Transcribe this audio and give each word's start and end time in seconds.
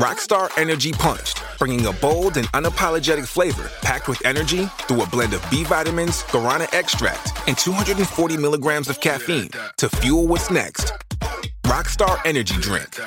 Rockstar 0.00 0.50
Energy 0.58 0.90
Punched, 0.90 1.40
bringing 1.56 1.86
a 1.86 1.92
bold 1.92 2.36
and 2.36 2.48
unapologetic 2.48 3.28
flavor 3.28 3.70
packed 3.80 4.08
with 4.08 4.20
energy 4.26 4.66
through 4.86 5.02
a 5.02 5.06
blend 5.06 5.32
of 5.34 5.50
B 5.52 5.62
vitamins, 5.62 6.24
guarana 6.32 6.66
extract, 6.74 7.32
and 7.46 7.56
240 7.56 8.36
milligrams 8.36 8.88
of 8.88 9.00
caffeine 9.00 9.50
to 9.76 9.88
fuel 9.88 10.26
what's 10.26 10.50
next. 10.50 10.92
Rockstar 11.64 12.18
Energy 12.26 12.56
Drink. 12.60 13.00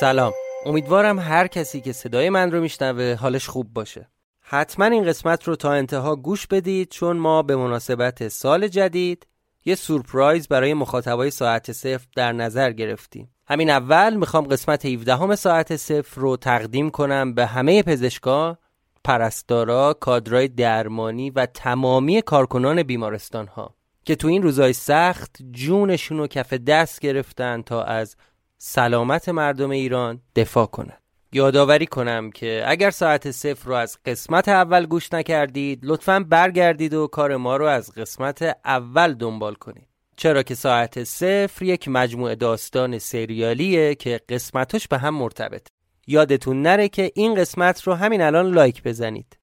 سلام 0.00 0.32
امیدوارم 0.66 1.18
هر 1.18 1.46
کسی 1.46 1.80
که 1.80 1.92
صدای 1.92 2.30
من 2.30 2.50
رو 2.50 2.60
میشنوه 2.60 3.14
حالش 3.20 3.48
خوب 3.48 3.72
باشه 3.72 4.08
حتما 4.40 4.84
این 4.84 5.04
قسمت 5.04 5.48
رو 5.48 5.56
تا 5.56 5.72
انتها 5.72 6.16
گوش 6.16 6.46
بدید 6.46 6.88
چون 6.88 7.16
ما 7.16 7.42
به 7.42 7.56
مناسبت 7.56 8.28
سال 8.28 8.68
جدید 8.68 9.26
یه 9.64 9.74
سورپرایز 9.74 10.48
برای 10.48 10.74
مخاطبای 10.74 11.30
ساعت 11.30 11.72
صفر 11.72 12.06
در 12.16 12.32
نظر 12.32 12.72
گرفتیم 12.72 13.34
همین 13.50 13.70
اول 13.70 14.14
می‌خوام 14.14 14.44
قسمت 14.44 14.86
17 14.86 15.16
همه 15.16 15.36
ساعت 15.36 15.76
صفر 15.76 16.20
رو 16.20 16.36
تقدیم 16.36 16.90
کنم 16.90 17.34
به 17.34 17.46
همه 17.46 17.82
پزشکا 17.82 18.58
پرستارا، 19.04 19.94
کادرای 20.00 20.48
درمانی 20.48 21.30
و 21.30 21.46
تمامی 21.46 22.22
کارکنان 22.22 22.82
بیمارستان 22.82 23.46
ها 23.46 23.74
که 24.04 24.14
تو 24.16 24.28
این 24.28 24.42
روزای 24.42 24.72
سخت 24.72 25.36
جونشون 25.50 26.18
رو 26.18 26.26
کف 26.26 26.52
دست 26.52 27.00
گرفتن 27.00 27.62
تا 27.62 27.82
از 27.82 28.16
سلامت 28.58 29.28
مردم 29.28 29.70
ایران 29.70 30.20
دفاع 30.36 30.66
کنن. 30.66 30.96
یادآوری 31.32 31.86
کنم 31.86 32.30
که 32.30 32.62
اگر 32.66 32.90
ساعت 32.90 33.30
صفر 33.30 33.68
رو 33.68 33.74
از 33.74 33.98
قسمت 34.04 34.48
اول 34.48 34.86
گوش 34.86 35.12
نکردید 35.12 35.80
لطفا 35.82 36.20
برگردید 36.28 36.94
و 36.94 37.06
کار 37.06 37.36
ما 37.36 37.56
رو 37.56 37.66
از 37.66 37.92
قسمت 37.92 38.56
اول 38.64 39.14
دنبال 39.14 39.54
کنید. 39.54 39.89
چرا 40.20 40.42
که 40.42 40.54
ساعت 40.54 41.04
صفر 41.04 41.64
یک 41.64 41.88
مجموعه 41.88 42.34
داستان 42.34 42.98
سریالیه 42.98 43.94
که 43.94 44.20
قسمتش 44.28 44.88
به 44.88 44.98
هم 44.98 45.14
مرتبط. 45.14 45.66
یادتون 46.06 46.62
نره 46.62 46.88
که 46.88 47.12
این 47.14 47.34
قسمت 47.34 47.82
رو 47.82 47.94
همین 47.94 48.22
الان 48.22 48.46
لایک 48.46 48.82
بزنید. 48.82 49.36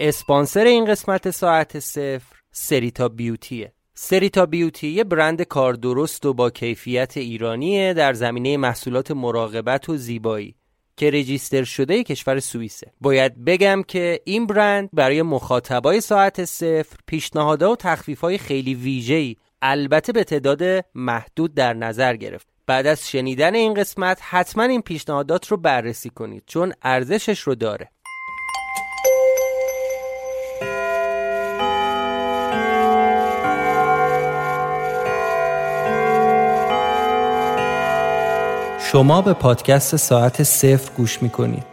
اسپانسر 0.00 0.64
این 0.64 0.84
قسمت 0.84 1.30
ساعت 1.30 1.78
صفر 1.78 2.36
سریتا 2.52 3.08
بیوتیه. 3.08 3.72
سریتا 3.94 4.46
بیوتی 4.46 4.88
یه 4.88 5.04
برند 5.04 5.42
کار 5.42 5.74
درست 5.74 6.26
و 6.26 6.34
با 6.34 6.50
کیفیت 6.50 7.16
ایرانیه 7.16 7.94
در 7.94 8.12
زمینه 8.12 8.56
محصولات 8.56 9.10
مراقبت 9.10 9.88
و 9.88 9.96
زیبایی. 9.96 10.56
که 10.96 11.10
رجیستر 11.10 11.64
شده 11.64 12.02
کشور 12.02 12.40
سوئیسه. 12.40 12.92
باید 13.00 13.44
بگم 13.44 13.82
که 13.88 14.20
این 14.24 14.46
برند 14.46 14.88
برای 14.92 15.22
مخاطبای 15.22 16.00
ساعت 16.00 16.44
صفر 16.44 16.96
پیشنهادها 17.06 17.72
و 17.72 17.76
تخفیفهای 17.76 18.38
خیلی 18.38 18.74
ویژه‌ای 18.74 19.36
البته 19.62 20.12
به 20.12 20.24
تعداد 20.24 20.84
محدود 20.94 21.54
در 21.54 21.74
نظر 21.74 22.16
گرفت. 22.16 22.46
بعد 22.66 22.86
از 22.86 23.10
شنیدن 23.10 23.54
این 23.54 23.74
قسمت 23.74 24.18
حتما 24.22 24.62
این 24.62 24.82
پیشنهادات 24.82 25.46
رو 25.48 25.56
بررسی 25.56 26.10
کنید 26.10 26.42
چون 26.46 26.72
ارزشش 26.82 27.40
رو 27.40 27.54
داره. 27.54 27.90
شما 38.94 39.22
به 39.22 39.32
پادکست 39.32 39.96
ساعت 39.96 40.42
صفر 40.42 40.90
گوش 40.96 41.22
می‌کنید. 41.22 41.64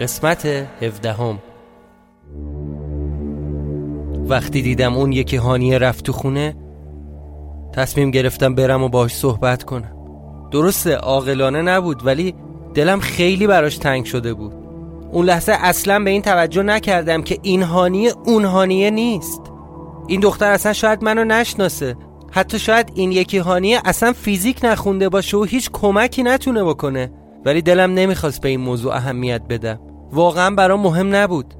قسمت 0.00 0.46
هفدهم. 0.80 1.38
وقتی 4.28 4.62
دیدم 4.62 4.96
اون 4.96 5.12
یکی 5.12 5.36
هانیه 5.36 5.78
رفت 5.78 6.04
تو 6.04 6.12
خونه 6.12 6.56
تصمیم 7.72 8.10
گرفتم 8.10 8.54
برم 8.54 8.82
و 8.82 8.88
باهاش 8.88 9.14
صحبت 9.14 9.64
کنم. 9.64 9.96
درسته 10.50 10.94
عاقلانه 10.94 11.62
نبود 11.62 12.06
ولی 12.06 12.34
دلم 12.74 13.00
خیلی 13.00 13.46
براش 13.46 13.78
تنگ 13.78 14.04
شده 14.04 14.34
بود. 14.34 14.63
اون 15.14 15.26
لحظه 15.26 15.52
اصلا 15.52 16.04
به 16.04 16.10
این 16.10 16.22
توجه 16.22 16.62
نکردم 16.62 17.22
که 17.22 17.38
این 17.42 17.62
هانیه 17.62 18.12
اون 18.24 18.44
هانیه 18.44 18.90
نیست. 18.90 19.40
این 20.06 20.20
دختر 20.20 20.50
اصلا 20.50 20.72
شاید 20.72 21.04
منو 21.04 21.24
نشناسه. 21.24 21.96
حتی 22.30 22.58
شاید 22.58 22.92
این 22.94 23.12
یکی 23.12 23.38
هانیه 23.38 23.80
اصلا 23.84 24.12
فیزیک 24.12 24.60
نخونده 24.64 25.08
باشه 25.08 25.36
و 25.36 25.44
هیچ 25.44 25.70
کمکی 25.72 26.22
نتونه 26.22 26.64
بکنه. 26.64 27.12
ولی 27.44 27.62
دلم 27.62 27.94
نمی‌خواست 27.94 28.40
به 28.40 28.48
این 28.48 28.60
موضوع 28.60 28.94
اهمیت 28.94 29.42
بدم 29.48 29.80
واقعا 30.12 30.50
برام 30.50 30.80
مهم 30.80 31.14
نبود. 31.14 31.54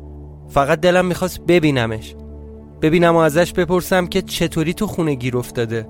فقط 0.48 0.80
دلم 0.80 1.06
می‌خواست 1.06 1.40
ببینمش. 1.40 2.14
ببینم 2.82 3.16
و 3.16 3.18
ازش 3.18 3.52
بپرسم 3.52 4.06
که 4.06 4.22
چطوری 4.22 4.74
تو 4.74 4.86
خونه 4.86 5.14
گیر 5.14 5.36
افتاده. 5.36 5.88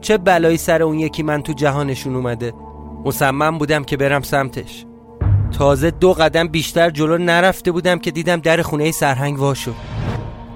چه 0.00 0.18
بلایی 0.18 0.56
سر 0.56 0.82
اون 0.82 0.98
یکی 0.98 1.22
من 1.22 1.42
تو 1.42 1.52
جهانشون 1.52 2.16
اومده. 2.16 2.52
مصمم 3.04 3.58
بودم 3.58 3.84
که 3.84 3.96
برم 3.96 4.22
سمتش. 4.22 4.86
تازه 5.58 5.90
دو 5.90 6.12
قدم 6.12 6.48
بیشتر 6.48 6.90
جلو 6.90 7.18
نرفته 7.18 7.72
بودم 7.72 7.98
که 7.98 8.10
دیدم 8.10 8.36
در 8.36 8.62
خونه 8.62 8.90
سرهنگ 8.90 9.38
وا 9.38 9.54
شد 9.54 9.74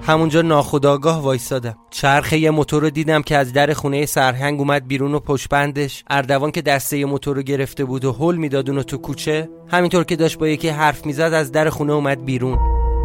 همونجا 0.06 0.42
ناخداگاه 0.42 1.22
وایسادم. 1.22 1.74
چرخه 1.90 2.38
یه 2.38 2.50
موتور 2.50 2.82
رو 2.82 2.90
دیدم 2.90 3.22
که 3.22 3.36
از 3.36 3.52
در 3.52 3.72
خونه 3.72 4.06
سرهنگ 4.06 4.60
اومد 4.60 4.88
بیرون 4.88 5.14
و 5.14 5.18
پشپندش 5.18 6.04
اردوان 6.10 6.50
که 6.50 6.62
دسته 6.62 6.98
یه 6.98 7.06
موتور 7.06 7.36
رو 7.36 7.42
گرفته 7.42 7.84
بود 7.84 8.04
و 8.04 8.12
هل 8.12 8.36
می‌داد 8.36 8.70
اونو 8.70 8.82
تو 8.82 8.98
کوچه 8.98 9.48
همینطور 9.68 10.04
که 10.04 10.16
داشت 10.16 10.38
با 10.38 10.48
یکی 10.48 10.68
حرف 10.68 11.06
می‌زد 11.06 11.20
از 11.20 11.52
در 11.52 11.68
خونه 11.68 11.92
اومد 11.92 12.24
بیرون. 12.24 12.58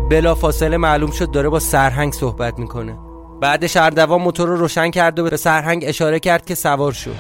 بلا 0.10 0.36
فاصله 0.36 0.78
معلوم 0.78 1.12
شد 1.12 1.32
داره 1.32 1.50
با 1.50 1.60
سرهنگ 1.60 2.14
صحبت 2.14 2.60
می‌کنه. 2.60 2.98
بعدش 3.42 3.78
اردوان 3.78 4.22
موتور 4.22 4.48
رو 4.48 4.56
روشن 4.56 4.92
کرد 4.92 5.20
و 5.20 5.24
به 5.24 5.38
سرهنگ 5.38 5.84
اشاره 5.88 6.20
کرد 6.20 6.46
که 6.46 6.56
سوار 6.56 6.92
شد. 6.92 7.16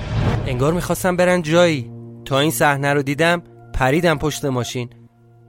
انگار 0.47 0.73
می‌خواستم 0.73 1.15
برن 1.15 1.41
جایی. 1.41 1.91
تا 2.25 2.39
این 2.39 2.51
صحنه 2.51 2.93
رو 2.93 3.01
دیدم 3.01 3.41
پریدم 3.79 4.17
پشت 4.17 4.45
ماشین. 4.45 4.89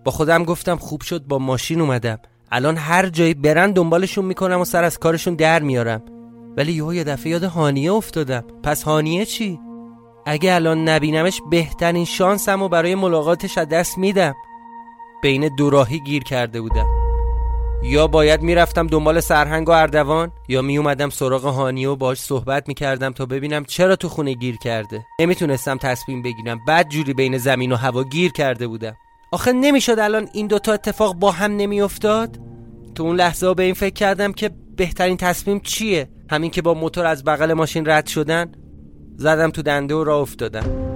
با 0.05 0.11
خودم 0.11 0.45
گفتم 0.45 0.77
خوب 0.77 1.03
شد 1.03 1.23
با 1.23 1.39
ماشین 1.39 1.81
اومدم. 1.81 2.19
الان 2.53 2.77
هر 2.77 3.07
جایی 3.07 3.35
برن 3.35 3.73
دنبالشون 3.73 4.25
می‌کنم 4.25 4.61
و 4.61 4.65
سر 4.65 4.85
از 4.85 4.99
کارشون 4.99 5.35
در 5.35 5.63
میارم. 5.63 6.03
ولی 6.57 6.73
یهو 6.73 6.95
یه 6.95 7.05
دفعه 7.05 7.33
یاد 7.33 7.45
هانیه 7.45 7.93
افتادم. 7.93 8.45
پس 8.63 8.83
هانیه 8.83 9.25
چی؟ 9.25 9.61
اگه 10.27 10.55
الان 10.55 10.89
نبینمش 10.89 11.41
بهترین 11.51 12.05
شانسم 12.05 12.63
و 12.63 12.69
برای 12.69 12.95
ملاقاتش 12.95 13.59
از 13.59 13.69
دست 13.69 13.99
میدم. 13.99 14.35
بین 15.23 15.57
دوراهی 15.57 16.01
گیر 16.01 16.23
کرده 16.23 16.61
بودم. 16.61 17.00
یا 17.83 18.07
باید 18.07 18.43
می‌رفتم 18.43 18.87
دنبال 18.87 19.21
سرهنگ 19.21 19.69
و 19.69 19.73
اردوان 19.73 20.33
یا 20.49 20.63
میومدم 20.63 21.11
سراغ 21.11 21.45
هانی 21.45 21.87
و 21.87 21.97
باش 21.97 22.19
صحبت 22.19 22.69
می‌کردم 22.69 23.13
تا 23.13 23.27
ببینم 23.27 23.65
چرا 23.65 23.97
تو 23.97 24.09
خونه 24.09 24.35
گیر 24.35 24.57
کرده. 24.57 25.07
نمی‌تونستم 25.21 25.77
تصمیم 25.77 26.23
بگیرم. 26.23 26.61
بعد 26.67 26.89
جوری 26.89 27.15
بین 27.15 27.39
زمین 27.39 27.73
و 27.73 27.77
هوا 27.77 28.05
گیر 28.05 28.33
کرده 28.33 28.67
بودم. 28.67 28.97
آخه 29.33 29.53
نمی‌شد 29.53 29.99
الان 29.99 30.29
این 30.33 30.47
دوتا 30.47 30.73
اتفاق 30.73 31.15
با 31.15 31.31
هم 31.31 31.57
نمیافتاد؟ 31.57 32.39
تو 32.95 33.03
اون 33.03 33.17
لحظه 33.17 33.55
به 33.55 33.63
این 33.63 33.75
فکر 33.75 33.95
کردم 33.95 34.33
که 34.33 34.51
بهترین 34.77 35.17
تصمیم 35.17 35.61
چیه؟ 35.61 36.09
همین 36.31 36.51
که 36.51 36.63
با 36.63 36.75
موتور 36.75 37.07
از 37.07 37.25
بغل 37.25 37.53
ماشین 37.53 37.87
رد 37.87 38.07
شدن؟ 38.07 38.53
زدم 39.17 39.51
تو 39.51 39.63
دنده 39.63 39.95
و 39.95 40.05
راه 40.05 40.21
افتادم. 40.21 40.90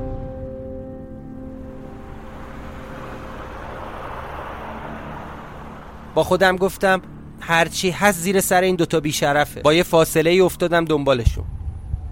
با 6.14 6.24
خودم 6.24 6.56
گفتم 6.56 7.02
هرچی 7.40 7.90
هست 7.90 8.20
زیر 8.20 8.40
سر 8.40 8.60
این 8.62 8.76
دوتا 8.76 9.00
بیشرفه 9.00 9.60
با 9.60 9.74
یه 9.74 9.82
فاصله 9.82 10.30
ای 10.30 10.40
افتادم 10.40 10.84
دنبالشون. 10.84 11.44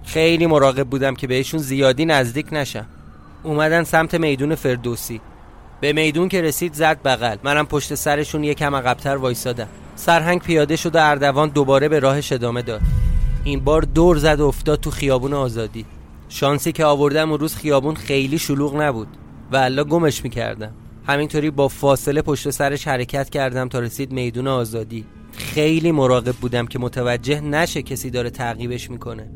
خیلی 0.03 0.45
مراقب 0.45 0.87
بودم 0.87 1.15
که 1.15 1.27
بهشون 1.27 1.59
زیادی 1.59 2.05
نزدیک 2.05 2.47
نشم. 2.51 2.85
اومدن 3.43 3.83
سمت 3.83 4.15
میدون 4.15 4.55
فردوسی. 4.55 5.21
به 5.81 5.93
میدون 5.93 6.29
که 6.29 6.41
رسید 6.41 6.73
زد 6.73 7.01
بغل. 7.05 7.37
منم 7.43 7.65
پشت 7.65 7.95
سرشون 7.95 8.43
یکم 8.43 8.75
عقبتر 8.75 9.15
وایسادم. 9.15 9.67
سرهنگ 9.95 10.41
پیاده 10.41 10.75
شد 10.75 10.95
و 10.95 10.99
اردوان 11.01 11.49
دوباره 11.49 11.89
به 11.89 11.99
راهش 11.99 12.31
ادامه 12.31 12.61
داد. 12.61 12.81
این 13.43 13.59
بار 13.59 13.81
دور 13.81 14.17
زد 14.17 14.39
و 14.39 14.47
افتاد 14.47 14.79
تو 14.79 14.91
خیابون 14.91 15.33
آزادی. 15.33 15.85
شانسی 16.29 16.71
که 16.71 16.85
آوردم 16.85 17.29
اون 17.31 17.39
روز 17.39 17.55
خیابون 17.55 17.95
خیلی 17.95 18.39
شلوغ 18.39 18.81
نبود. 18.81 19.07
و 19.51 19.55
الا 19.55 19.83
گمش 19.83 20.23
می‌کردم. 20.23 20.71
همینطوری 21.07 21.51
با 21.51 21.67
فاصله 21.67 22.21
پشت 22.21 22.49
سرش 22.49 22.87
حرکت 22.87 23.29
کردم 23.29 23.69
تا 23.69 23.79
رسید 23.79 24.11
میدون 24.11 24.47
آزادی. 24.47 25.05
خیلی 25.37 25.91
مراقب 25.91 26.35
بودم 26.35 26.65
که 26.65 26.79
متوجه 26.79 27.41
نشه 27.41 27.81
کسی 27.81 28.09
داره 28.09 28.29
تعقیبش 28.29 28.89
می‌کنه. 28.89 29.29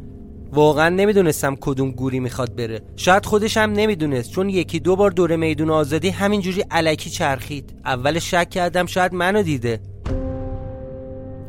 واقعا 0.51 0.89
نمی‌دونستم 0.89 1.55
کدوم 1.55 1.91
گوری 1.91 2.19
می‌خواد 2.19 2.55
بره. 2.55 2.81
شاید 2.95 3.25
خودش 3.25 3.57
هم 3.57 3.71
نمی‌دونست 3.71 4.31
چون 4.31 4.49
یکی 4.49 4.79
دو 4.79 4.95
بار 4.95 5.11
دور 5.11 5.35
میدون 5.35 5.69
آزادی 5.69 6.09
همینجوری 6.09 6.63
علکی 6.71 7.09
چرخید. 7.09 7.79
اول 7.85 8.19
شک 8.19 8.49
کردم 8.49 8.85
شاید 8.85 9.13
منو 9.13 9.43
دیده. 9.43 9.79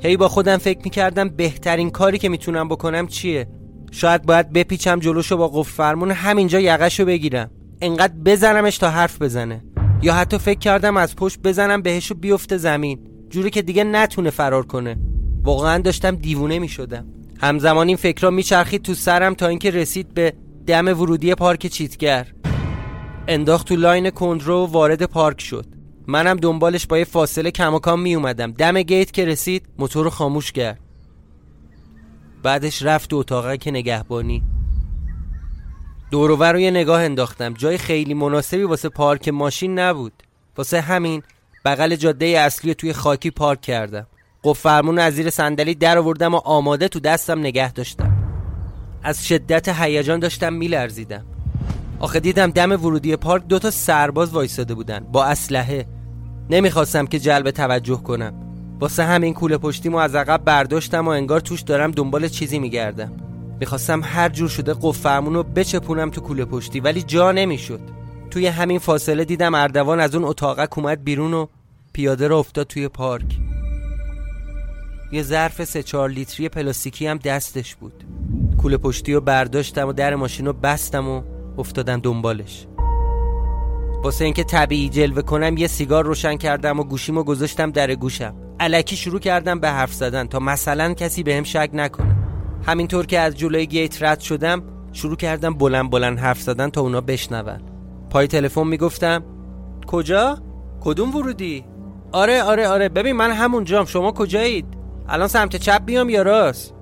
هی 0.02 0.16
با 0.16 0.28
خودم 0.28 0.56
فکر 0.56 0.80
می‌کردم 0.84 1.28
بهترین 1.28 1.90
کاری 1.90 2.18
که 2.18 2.28
می‌تونم 2.28 2.68
بکنم 2.68 3.06
چیه؟ 3.06 3.48
شاید 3.90 4.22
باید 4.22 4.52
بپیچم 4.52 4.98
جلوشو 4.98 5.36
با 5.36 5.48
قفل 5.48 5.72
فرمون 5.72 6.10
همینجا 6.10 6.60
یقشو 6.60 7.04
بگیرم. 7.04 7.50
انقدر 7.80 8.14
بزنمش 8.24 8.78
تا 8.78 8.90
حرف 8.90 9.22
بزنه. 9.22 9.64
یا 10.02 10.14
حتی 10.14 10.38
فکر 10.38 10.58
کردم 10.58 10.96
از 10.96 11.16
پشت 11.16 11.38
بزنم 11.38 11.82
بهش 11.82 12.08
و 12.08 12.14
بیفته 12.14 12.56
زمین. 12.56 12.98
جوری 13.30 13.50
که 13.50 13.62
دیگه 13.62 13.84
نتونه 13.84 14.30
فرار 14.30 14.66
کنه. 14.66 14.96
واقعا 15.42 15.78
داشتم 15.78 16.16
دیوونه 16.16 16.58
می‌شدم. 16.58 17.06
همزمان 17.40 17.88
این 17.88 17.96
فکرها 17.96 18.30
میچرخید 18.30 18.82
تو 18.82 18.94
سرم 18.94 19.34
تا 19.34 19.46
اینکه 19.46 19.70
رسید 19.70 20.14
به 20.14 20.32
دم 20.66 20.86
ورودی 20.86 21.34
پارک 21.34 21.66
چیتگر. 21.66 22.26
انداخت 23.28 23.68
تو 23.68 23.76
لاین 23.76 24.10
کندرو 24.10 24.66
و 24.66 24.66
وارد 24.66 25.02
پارک 25.02 25.40
شد. 25.40 25.66
منم 26.06 26.36
دنبالش 26.36 26.86
با 26.86 26.98
یه 26.98 27.04
فاصله 27.04 27.50
کماکان 27.50 28.00
می 28.00 28.14
اومدم 28.14 28.52
دم 28.52 28.82
گیت 28.82 29.12
که 29.12 29.24
رسید 29.24 29.66
موتور 29.78 30.10
خاموش 30.10 30.52
کرد. 30.52 30.80
بعدش 32.42 32.82
رفت 32.82 33.14
اتاقه 33.14 33.58
که 33.58 33.70
نگهبانی. 33.70 34.42
دورور 36.10 36.52
رو 36.52 36.58
یه 36.58 36.70
نگاه 36.70 37.02
انداختم. 37.02 37.54
جای 37.54 37.78
خیلی 37.78 38.14
مناسبی 38.14 38.62
واسه 38.62 38.88
پارک 38.88 39.28
ماشین 39.28 39.78
نبود. 39.78 40.12
واسه 40.56 40.80
همین 40.80 41.22
بغل 41.64 41.96
جاده 41.96 42.26
اصلی 42.26 42.74
توی 42.74 42.92
خاکی 42.92 43.30
پارک 43.30 43.60
کردم. 43.60 44.06
قفل 44.44 44.60
فرمون 44.60 44.98
از 44.98 45.14
زیر 45.14 45.30
صندلی 45.30 45.74
در 45.74 45.98
آوردم 45.98 46.34
و 46.34 46.36
آماده 46.36 46.88
تو 46.88 47.00
دستم 47.00 47.38
نگه 47.38 47.72
داشتم. 47.72 48.16
از 49.02 49.26
شدت 49.26 49.68
هیجان 49.68 50.20
داشتم 50.20 50.52
میلرزیدم. 50.52 51.24
آخه 52.00 52.20
دیدم 52.20 52.50
دم 52.50 52.72
ورودی 52.72 53.16
پارک 53.16 53.46
دوتا 53.46 53.70
سرباز 53.70 54.32
وایساده 54.32 54.74
بودن. 54.74 55.00
با 55.12 55.24
اسلحه. 55.24 55.86
نمی‌خواستم 56.50 57.06
که 57.06 57.18
جلب 57.18 57.50
توجه 57.50 57.96
کنم. 57.96 58.34
واسه 58.80 59.04
همین 59.04 59.34
کوله 59.34 59.58
پشتیمو 59.58 59.96
از 59.96 60.14
عقب 60.14 60.44
برداشتم 60.44 61.06
و 61.06 61.08
انگار 61.08 61.40
توش 61.40 61.60
دارم 61.60 61.90
دنبال 61.90 62.28
چیزی 62.28 62.58
میگردم. 62.58 63.27
می‌خواستم 63.60 64.00
هر 64.04 64.28
جور 64.28 64.48
شده 64.48 64.74
قفل 64.74 65.02
فرمون 65.02 65.34
رو 65.34 65.42
بچپونم 65.42 66.10
تو 66.10 66.20
کوله 66.20 66.44
پشتی 66.44 66.80
ولی 66.80 67.02
جا 67.02 67.32
نمی‌شد. 67.32 67.80
توی 68.30 68.46
همین 68.46 68.78
فاصله 68.78 69.24
دیدم 69.24 69.54
اردوان 69.54 70.00
از 70.00 70.14
اون 70.14 70.24
اتاقک 70.24 70.78
اومد 70.78 71.04
بیرون 71.04 71.34
و 71.34 71.46
پیاده 71.92 72.28
را 72.28 72.38
افتاد 72.38 72.66
توی 72.66 72.88
پارک. 72.88 73.38
یه 75.12 75.22
ظرف 75.22 75.64
سه 75.64 75.82
چهار 75.82 76.08
لیتری 76.08 76.48
پلاستیکی 76.48 77.06
هم 77.06 77.16
دستش 77.16 77.74
بود. 77.74 78.04
کوله 78.58 78.76
پشتی 78.76 79.14
رو 79.14 79.20
برداشتم 79.20 79.88
و 79.88 79.92
در 79.92 80.14
ماشین 80.14 80.46
رو 80.46 80.52
بستم 80.52 81.08
و 81.08 81.22
افتادم 81.58 82.00
دنبالش. 82.00 82.66
واسه 84.04 84.24
اینکه 84.24 84.44
طبیعی 84.44 84.88
جلوه 84.88 85.22
کنم 85.22 85.56
یه 85.56 85.66
سیگار 85.66 86.04
روشن 86.04 86.36
کردم 86.36 86.80
و 86.80 86.84
گوشیمو 86.84 87.22
گذاشتم 87.22 87.70
در 87.70 87.94
گوشم. 87.94 88.34
علکی 88.60 88.96
شروع 88.96 89.20
کردم 89.20 89.60
به 89.60 89.70
حرف 89.70 89.94
زدن 89.94 90.26
تا 90.26 90.38
مثلا 90.38 90.94
کسی 90.94 91.22
بهم 91.22 91.44
شک 91.44 91.70
نکنه. 91.72 92.17
همینطور 92.66 93.06
که 93.06 93.18
از 93.18 93.34
جلوی 93.36 93.66
گیت 93.66 94.02
رد 94.02 94.20
شدم 94.20 94.62
شروع 94.92 95.16
کردم 95.16 95.54
بلند 95.54 95.90
بلند 95.90 96.18
حرف 96.18 96.40
زدن 96.40 96.70
تا 96.70 96.80
اونا 96.80 97.00
بشنون. 97.00 97.60
پای 98.10 98.26
تلفن 98.26 98.66
می‌گفتم 98.66 99.24
کجا؟ 99.86 100.38
کدوم 100.80 101.16
ورودی؟ 101.16 101.64
آره 102.12 102.42
آره 102.42 102.68
آره 102.68 102.88
ببین 102.88 103.16
من 103.16 103.30
همونجام 103.30 103.84
شما 103.84 104.12
کجایید؟ 104.12 104.66
الان 105.08 105.28
سمت 105.28 105.56
چپ 105.56 105.84
بیام 105.84 106.08
یا 106.08 106.22
راست؟ 106.22 106.74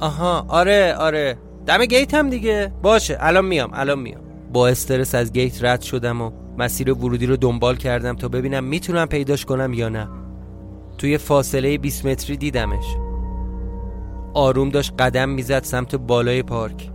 آها 0.00 0.46
آره 0.48 0.94
آره 0.94 1.38
دم 1.66 1.84
گیت 1.84 2.14
هم 2.14 2.30
دیگه. 2.30 2.72
باشه 2.82 3.16
الان 3.20 3.44
میام 3.44 3.70
الان 3.72 3.98
میام. 3.98 4.20
با 4.52 4.68
استرس 4.68 5.14
از 5.14 5.32
گیت 5.32 5.64
رد 5.64 5.80
شدم 5.80 6.20
و 6.20 6.30
مسیر 6.58 6.92
ورودی 6.92 7.26
رو 7.26 7.36
دنبال 7.36 7.76
کردم 7.76 8.16
تا 8.16 8.28
ببینم 8.28 8.64
می‌تونم 8.64 9.06
پیداش 9.06 9.44
کنم 9.44 9.72
یا 9.74 9.88
نه. 9.88 10.08
توی 10.98 11.18
فاصله 11.18 11.78
20 11.78 12.06
متری 12.06 12.36
دیدمش. 12.36 12.84
آروم 14.34 14.68
داشت 14.68 14.92
قدم 14.98 15.28
می‌زد 15.28 15.62
سمت 15.62 15.94
بالای 15.94 16.42
پارک. 16.42 16.90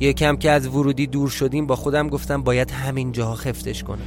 یکم 0.00 0.36
که 0.36 0.50
از 0.50 0.68
ورودی 0.68 1.06
دور 1.06 1.28
شدیم 1.28 1.66
با 1.66 1.76
خودم 1.76 2.08
گفتم 2.08 2.42
باید 2.42 2.70
همین 2.70 3.12
جاها 3.12 3.34
خفتش 3.34 3.82
کنم. 3.82 4.06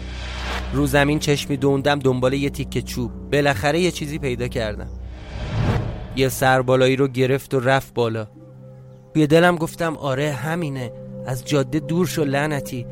رو 0.74 0.86
زمین 0.86 1.20
چشمی 1.20 1.58
دوندم 1.58 2.00
دنبال 2.00 2.34
یه 2.34 2.50
تیکه 2.50 2.82
چوب. 2.82 3.12
بالاخره 3.32 3.80
یه 3.80 3.92
چیزی 3.92 4.20
پیدا 4.20 4.48
کردم. 4.48 4.90
یه 6.16 6.30
سربالایی 6.30 6.96
رو 6.96 7.08
گرفت 7.08 7.54
و 7.54 7.60
رفت 7.60 7.94
بالا. 7.94 8.28
توی 9.14 9.28
دلم 9.28 9.56
گفتم 9.56 9.98
آره 9.98 10.32
همینه. 10.32 10.92
از 11.26 11.46
جاده 11.46 11.80
دور 11.80 12.08
شو 12.08 12.24
لعنتی. 12.24 12.86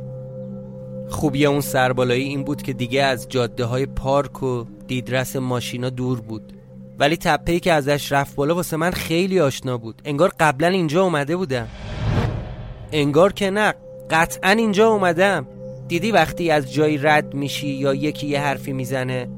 خوبی 1.09 1.45
اون 1.45 1.61
سربالایی 1.61 2.23
این 2.23 2.43
بود 2.43 2.61
که 2.61 2.73
دیگه 2.73 3.03
از 3.03 3.29
جاده 3.29 3.65
های 3.65 3.85
پارک 3.85 4.43
و 4.43 4.65
دیدرس 4.87 5.35
ماشینا 5.35 5.89
دور 5.89 6.21
بود. 6.21 6.53
ولی 7.01 7.17
تپهی 7.17 7.59
که 7.59 7.73
ازش 7.73 8.11
رفت 8.11 8.35
بالا 8.35 8.55
واسه 8.55 8.77
من 8.77 8.91
خیلی 8.91 9.39
آشنا 9.39 9.77
بود. 9.77 10.01
انگار 10.05 10.31
قبلا 10.39 10.67
اینجا 10.67 11.03
اومده 11.03 11.35
بودم. 11.35 11.67
انگار 12.91 13.33
که 13.33 13.49
نه 13.49 13.73
قطعا 14.09 14.49
اینجا 14.51 14.87
اومدم. 14.87 15.47
دیدی 15.87 16.11
وقتی 16.11 16.51
از 16.51 16.73
جایی 16.73 16.97
رد 16.97 17.33
میشی 17.33 17.67
یا 17.67 17.93
یکی 17.93 18.27
یه 18.27 18.41
حرفی 18.41 18.73
می‌زنه؟ 18.73 19.29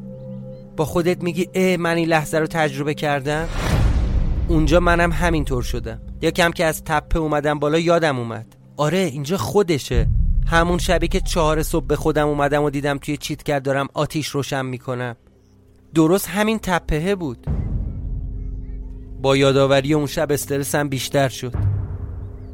با 0.78 0.86
خودت 0.86 1.24
میگی 1.24 1.50
اه 1.54 1.78
من 1.78 1.96
این 1.96 2.08
لحظه 2.08 2.40
رو 2.40 2.48
تجربه 2.48 2.94
کردم؟ 2.94 3.48
اونجا 4.48 4.80
منم 4.80 5.12
همینطور 5.12 5.64
شدم. 5.64 6.02
یکم 6.22 6.52
که 6.52 6.66
از 6.66 6.84
تپه 6.84 7.20
اومدم 7.20 7.60
بالا 7.60 7.80
یادم 7.80 8.20
اومد. 8.20 8.56
آره 8.78 8.98
اینجا 8.98 9.38
خودشه. 9.38 10.08
همون 10.48 10.78
شبی 10.78 11.08
که 11.08 11.20
چهار 11.20 11.64
صبح 11.64 11.86
به 11.86 11.96
خودم 11.96 12.28
اومدم 12.28 12.64
و 12.64 12.70
دیدم 12.70 12.98
توی 12.98 13.18
چیتگر 13.18 13.60
دارم 13.60 13.88
آتیش 13.94 14.28
روشن 14.28 14.66
می‌کنم. 14.66 15.16
درست 15.94 16.30
همین 16.30 16.60
تپهه 16.60 17.16
بود. 17.16 17.48
با 19.22 19.38
یادآوری 19.38 19.94
اون 19.94 20.06
شب 20.06 20.32
استرسم 20.32 20.90
بیشتر 20.90 21.30
شد. 21.30 21.54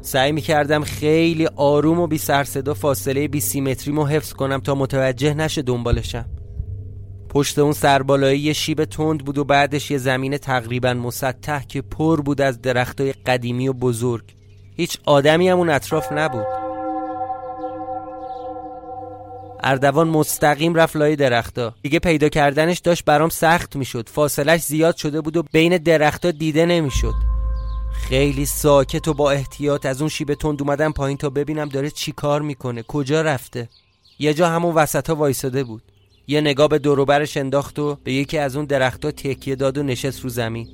سعی 0.02 0.32
می‌کردم 0.32 0.84
خیلی 0.84 1.46
آروم 1.46 2.00
و 2.00 2.06
بی 2.06 2.18
سرصدا 2.18 2.74
فاصله 2.74 3.28
20 3.28 3.56
متری 3.56 3.94
حفظ 3.94 4.32
کنم 4.32 4.60
تا 4.60 4.74
متوجه 4.74 5.34
نشه 5.34 5.62
دنبالشم. 5.62 6.24
پشت 7.28 7.58
اون 7.58 7.72
سربالایی 7.72 8.40
یه 8.40 8.52
شیب 8.52 8.84
تند 8.84 9.24
بود 9.24 9.38
و 9.38 9.44
بعدش 9.44 9.90
یه 9.90 9.98
زمین 9.98 10.38
تقریبا 10.38 10.94
مسطح 10.94 11.62
که 11.62 11.82
پر 11.82 12.20
بود 12.20 12.40
از 12.40 12.62
درختای 12.62 13.12
قدیمی 13.12 13.68
و 13.68 13.72
بزرگ. 13.72 14.24
هیچ 14.76 14.98
آدمی 15.06 15.48
هم 15.48 15.58
اون 15.58 15.70
اطراف 15.70 16.12
نبود. 16.12 16.59
اردوان 19.62 20.08
مستقیم 20.08 20.74
رفت 20.74 20.96
لای 20.96 21.16
درختا 21.16 21.74
دیگه 21.82 21.98
پیدا 21.98 22.28
کردنش 22.28 22.78
داشت 22.78 23.04
برام 23.04 23.28
سخت 23.28 23.76
می‌شد. 23.76 24.08
فاصلش 24.08 24.60
زیاد 24.60 24.96
شده 24.96 25.20
بود 25.20 25.36
و 25.36 25.42
بین 25.52 25.76
درختا 25.76 26.30
دیده 26.30 26.66
نمی‌شد. 26.66 27.14
خیلی 27.92 28.46
ساکت 28.46 29.08
و 29.08 29.14
با 29.14 29.30
احتیاط 29.30 29.86
از 29.86 30.00
اون 30.00 30.08
شیب 30.08 30.34
تند 30.34 30.62
اومدم 30.62 30.92
پایین 30.92 31.18
تا 31.18 31.30
ببینم 31.30 31.68
داره 31.68 31.90
چی 31.90 32.12
کار 32.12 32.42
می‌کنه 32.42 32.82
کجا 32.82 33.22
رفته. 33.22 33.68
یه 34.18 34.34
جا 34.34 34.48
همون 34.48 34.74
وسط 34.74 35.08
ها 35.08 35.16
وایساده 35.16 35.64
بود. 35.64 35.82
یه 36.26 36.40
نگاه 36.40 36.68
به 36.68 36.78
دوروبرش 36.78 37.36
انداخت 37.36 37.78
و 37.78 37.98
به 38.04 38.12
یکی 38.12 38.38
از 38.38 38.56
اون 38.56 38.64
درختها 38.64 39.10
تکیه 39.10 39.56
داد 39.56 39.78
و 39.78 39.82
نشست 39.82 40.20
رو 40.20 40.28
زمین. 40.28 40.68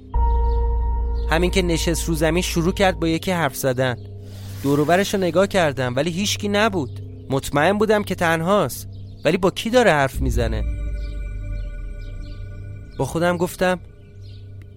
همین 1.30 1.50
که 1.50 1.62
نشست 1.62 2.08
رو 2.08 2.14
زمین 2.14 2.42
شروع 2.42 2.72
کرد 2.72 3.00
با 3.00 3.08
یکی 3.08 3.30
حرف 3.30 3.56
زدن. 3.56 3.96
دوروبرش 4.62 5.14
رو 5.14 5.20
نگاه 5.20 5.46
کردم 5.46 5.96
ولی 5.96 6.10
هیچکی 6.10 6.48
نبود. 6.48 7.05
مطمئن 7.30 7.78
بودم 7.78 8.02
که 8.02 8.14
تنهاست. 8.14 8.88
ولی 9.24 9.36
با 9.36 9.50
کی 9.50 9.70
داره 9.70 9.90
حرف 9.90 10.20
می‌زنه؟ 10.20 10.64
با 12.98 13.04
خودم 13.04 13.36
گفتم 13.36 13.80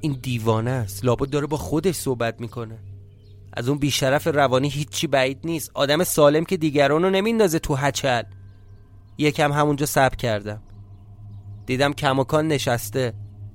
این 0.01 0.19
دیوانه 0.21 0.71
است. 0.71 1.05
لابد 1.05 1.29
داره 1.29 1.47
با 1.47 1.57
خودش 1.57 1.95
صحبت 1.95 2.41
می‌کنه. 2.41 2.77
از 3.53 3.69
اون 3.69 3.77
بیشرف 3.77 4.27
روانی 4.27 4.69
هیچی 4.69 5.07
بعید 5.07 5.39
نیست. 5.43 5.71
آدم 5.73 6.03
سالم 6.03 6.45
که 6.45 6.57
دیگران 6.57 7.03
رو 7.03 7.09
نمیندازه 7.09 7.59
تو 7.59 7.75
هچل. 7.75 8.23
یکم 9.17 9.51
همونجا 9.51 9.85
سب 9.85 10.15
کردم. 10.15 10.61
دیدم 11.65 11.93
کماکان 11.93 12.47
نشسته. 12.47 13.13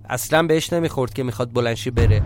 اصلا 0.09 0.43
بهش 0.43 0.73
نمی‌خورد 0.73 1.15
که 1.15 1.23
می‌خواد 1.23 1.53
بلنشی 1.53 1.91
بره. 1.91 2.23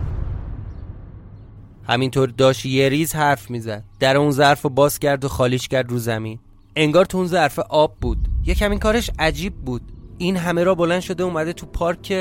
همینطور 1.83 2.29
داشت 2.29 2.65
یه 2.65 2.89
ریز 2.89 3.15
حرف 3.15 3.49
می‌زد. 3.49 3.83
در 3.99 4.17
اون 4.17 4.31
ظرف 4.31 4.65
باز 4.65 4.99
کرد 4.99 5.25
و 5.25 5.27
خالیش 5.27 5.67
کرد 5.67 5.91
رو 5.91 5.97
زمین. 5.97 6.39
انگار 6.81 7.05
تو 7.05 7.17
اون 7.17 7.27
ظرف 7.27 7.59
آب 7.59 7.95
بود. 8.01 8.27
یکم 8.45 8.71
این 8.71 8.79
کارش 8.79 9.11
عجیب 9.19 9.53
بود. 9.55 9.81
این 10.17 10.37
همه 10.37 10.63
را 10.63 10.75
بلند 10.75 11.01
شده 11.01 11.23
اومده 11.23 11.53
تو 11.53 11.65
پارک 11.65 12.11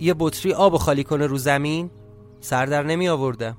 یه 0.00 0.14
بطری 0.18 0.52
آب 0.52 0.76
خالی 0.76 1.04
کنه 1.04 1.26
رو 1.26 1.38
زمین. 1.38 1.90
سر 2.40 2.66
در 2.66 2.82
نمی 2.82 3.08
آوردم 3.08 3.56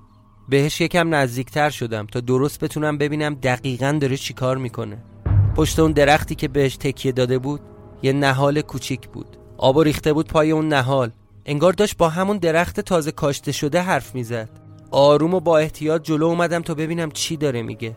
بهش 0.50 0.81
یکم 0.81 1.15
نزدیکتر 1.15 1.69
شدم 1.69 2.05
تا 2.05 2.19
درست 2.19 2.60
بتونم 2.60 2.98
ببینم 2.98 3.36
دقیقا 3.36 3.98
داره 4.01 4.17
چی 4.17 4.33
کار 4.33 4.57
می‌کنه. 4.57 5.03
پشت 5.55 5.79
اون 5.79 5.91
درختی 5.91 6.36
که 6.36 6.48
بهش 6.48 6.77
تکیه 6.77 7.12
داده 7.12 7.39
بود 7.39 7.62
یه 8.01 8.13
نهال 8.13 8.62
کوچیک 8.62 9.07
بود. 9.07 9.38
آب 9.57 9.77
و 9.77 9.83
ریخته 9.83 10.13
بود 10.13 10.27
پای 10.27 10.51
اون 10.51 10.67
نهال. 10.67 11.12
انگار 11.45 11.74
داشت 11.74 11.98
با 11.98 12.10
همون 12.10 12.38
درخت 12.38 12.79
تازه 12.79 13.12
کاشته 13.12 13.51
شده 13.51 13.81
حرف 13.81 14.15
می‌زد. 14.15 14.50
آروم 14.91 15.33
و 15.33 15.39
با 15.39 15.57
احتیاط 15.57 16.03
جلو 16.03 16.25
اومدم 16.25 16.62
تا 16.62 16.74
ببینم 16.74 17.12
چی 17.12 17.38
داره 17.38 17.62
میگه. 17.62 17.95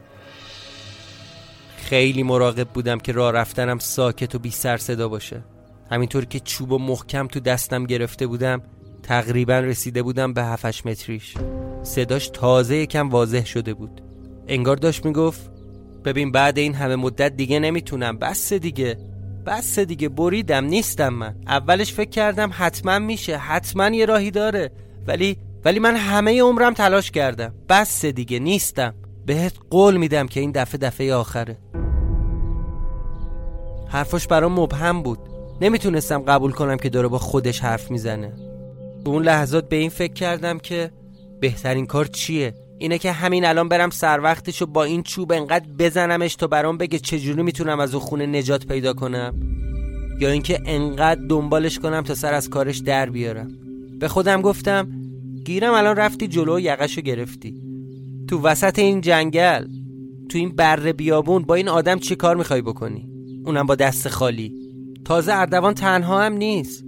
خیلی 1.94 2.22
مراقب 2.22 2.68
بودم 2.68 2.98
که 2.98 3.12
راه 3.12 3.32
رفتنم 3.32 3.78
ساکت 3.78 4.34
و 4.34 4.38
بی 4.38 4.50
سر 4.50 4.76
صدا 4.76 5.08
باشه. 5.08 5.44
همینطور 5.90 6.24
که 6.24 6.40
چوب 6.40 6.72
و 6.72 6.78
محکم 6.78 7.26
تو 7.26 7.40
دستم 7.40 7.84
گرفته 7.84 8.26
بودم 8.26 8.62
تقریبا 9.02 9.58
رسیده 9.58 10.02
بودم 10.02 10.32
به 10.32 10.44
7 10.44 10.86
متریش. 10.86 11.34
صداش 11.82 12.28
تازه 12.28 12.76
یکم 12.76 13.08
واضح 13.08 13.44
شده 13.44 13.74
بود. 13.74 14.00
انگار 14.48 14.76
داشت 14.76 15.04
می‌گفت 15.04 15.50
ببین 16.04 16.32
بعد 16.32 16.58
این 16.58 16.74
همه 16.74 16.96
مدت 16.96 17.36
دیگه 17.36 17.58
نمی‌تونم. 17.58 18.18
بس 18.18 18.52
دیگه. 18.52 18.98
بس 19.46 19.78
دیگه. 19.78 20.08
بریدم 20.08 20.64
نیستم 20.64 21.08
من. 21.08 21.36
اولش 21.46 21.92
فکر 21.92 22.10
کردم 22.10 22.50
حتما 22.52 22.98
میشه. 22.98 23.36
حتما 23.36 23.88
یه 23.88 24.06
راهی 24.06 24.30
داره. 24.30 24.70
ولی 25.06 25.36
ولی 25.64 25.78
من 25.78 25.96
همه 25.96 26.42
عمرم 26.42 26.74
تلاش 26.74 27.10
کردم. 27.10 27.54
بس 27.68 28.04
دیگه 28.04 28.38
نیستم. 28.38 28.94
بهت 29.26 29.54
قول 29.70 29.96
میدم 29.96 30.26
که 30.26 30.40
این 30.40 30.50
دفعه 30.50 30.78
دفعه 30.78 31.14
آخره. 31.14 31.58
حرفش 33.94 34.26
برام 34.26 34.60
مبهم 34.60 35.02
بود. 35.02 35.18
نمی‌تونستم 35.60 36.18
قبول 36.18 36.52
کنم 36.52 36.76
که 36.76 36.88
داره 36.88 37.08
با 37.08 37.18
خودش 37.18 37.60
حرف 37.60 37.90
می‌زنه. 37.90 38.32
تو 39.04 39.10
اون 39.10 39.22
لحظات 39.22 39.68
به 39.68 39.76
این 39.76 39.90
فکر 39.90 40.12
کردم 40.12 40.58
که 40.58 40.90
بهترین 41.40 41.86
کار 41.86 42.04
چیه؟ 42.04 42.54
اینه 42.78 42.98
که 42.98 43.12
همین 43.12 43.44
الان 43.44 43.68
برم 43.68 43.90
سر 43.90 44.20
وقتشو 44.20 44.66
با 44.66 44.84
این 44.84 45.02
چوب 45.02 45.32
انقدر 45.32 45.66
بزنمش 45.78 46.34
تا 46.34 46.46
برام 46.46 46.78
بگه 46.78 46.98
چجوری 46.98 47.42
می‌تونم 47.42 47.80
از 47.80 47.94
اون 47.94 48.04
خونه 48.04 48.26
نجات 48.26 48.66
پیدا 48.66 48.92
کنم؟ 48.92 49.34
یا 50.20 50.30
اینکه 50.30 50.60
انقدر 50.66 51.20
دنبالش 51.28 51.78
کنم 51.78 52.02
تا 52.02 52.14
سر 52.14 52.34
از 52.34 52.50
کارش 52.50 52.78
در 52.78 53.10
بیارم. 53.10 53.50
به 54.00 54.08
خودم 54.08 54.42
گفتم 54.42 54.88
گیرم 55.44 55.74
الان 55.74 55.96
رفتی 55.96 56.28
جلو 56.28 56.60
یقشو 56.60 57.00
گرفتی. 57.00 57.54
تو 58.28 58.40
وسط 58.42 58.78
این 58.78 59.00
جنگل 59.00 59.66
تو 60.28 60.38
این 60.38 60.56
بره 60.56 60.92
بیابون 60.92 61.42
با 61.42 61.54
این 61.54 61.68
آدم 61.68 61.98
چی 61.98 62.16
کار 62.16 62.36
می‌خوای 62.36 62.62
بکنی؟ 62.62 63.13
اونم 63.44 63.66
با 63.66 63.74
دست 63.74 64.08
خالی. 64.08 64.52
تازه 65.04 65.32
اردوان 65.32 65.74
تنها 65.74 66.22
هم 66.22 66.32
نیست. 66.32 66.84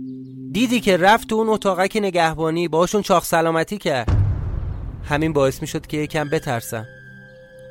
دیدی 0.52 0.80
که 0.80 0.96
رفت 0.96 1.28
تو 1.28 1.34
اون 1.34 1.48
اتاقک 1.48 1.96
نگهبانی 1.96 2.68
باشون 2.68 3.02
چاق 3.02 3.24
سلامتی 3.24 3.78
کرد. 3.78 4.16
همین 5.04 5.32
باعث 5.32 5.60
می‌شد 5.60 5.86
که 5.86 5.96
یکم 5.96 6.30
بترسم. 6.30 6.86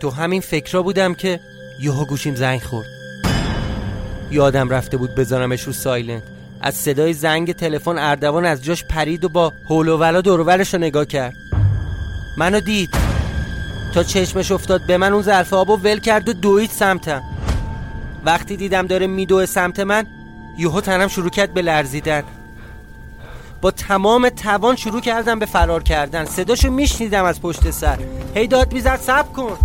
تو 0.01 0.10
همین 0.10 0.42
فکرها 0.42 0.82
بودم 0.82 1.13
که 1.13 1.39
یهو 1.82 2.06
گوشیم 2.06 2.36
زنگ 2.36 2.62
خورد. 2.62 2.88
یادم 4.32 4.70
رفته 4.70 4.98
بود 4.98 5.15
بذارمش 5.15 5.63
رو 5.63 5.74
سایلنت. 5.74 6.24
از 6.62 6.75
صدای 6.75 7.13
زنگ 7.13 7.51
تلفن 7.51 7.98
اردوان 7.98 8.46
از 8.46 8.63
جاش 8.63 8.84
پرید 8.84 9.24
و 9.24 9.30
با 9.30 9.54
هول 9.70 9.88
و 9.88 9.98
ولا 9.98 10.20
رو 10.20 10.80
نگاه 10.80 11.06
کرد. 11.06 11.34
منو 12.38 12.60
دید. 12.60 12.89
تا 13.94 14.04
چشمش 14.04 14.51
افتاد 14.51 14.88
به 14.88 14.98
من 14.98 15.13
اون 15.13 15.24
ظرف 15.24 15.54
آب 15.54 15.70
و 15.70 15.75
ول 15.75 16.00
کرد 16.00 16.30
و 16.30 16.34
دوید 16.34 16.70
سمتم. 16.70 17.24
وقتی 18.25 18.58
دیدم 18.58 18.88
داره 18.88 19.08
میدوه 19.08 19.46
سمت 19.46 19.79
من 19.79 20.08
یهو 20.58 20.82
تنم 20.82 21.08
شروع 21.08 21.29
کرد 21.29 21.53
به 21.53 21.62
لرزیدن. 21.62 22.24
با 23.62 23.72
تمام 23.72 24.29
توان 24.29 24.75
شروع 24.75 25.01
کردم 25.01 25.39
به 25.39 25.46
فرار 25.46 25.84
کردن. 25.84 26.25
صداشو 26.25 26.72
میشنیدم 26.72 27.24
از 27.24 27.41
پشت 27.41 27.72
سر. 27.72 27.98
هی 28.36 28.48
داد 28.48 28.74
می‌زد 28.74 29.00
سب 29.01 29.34
کن. 29.34 29.58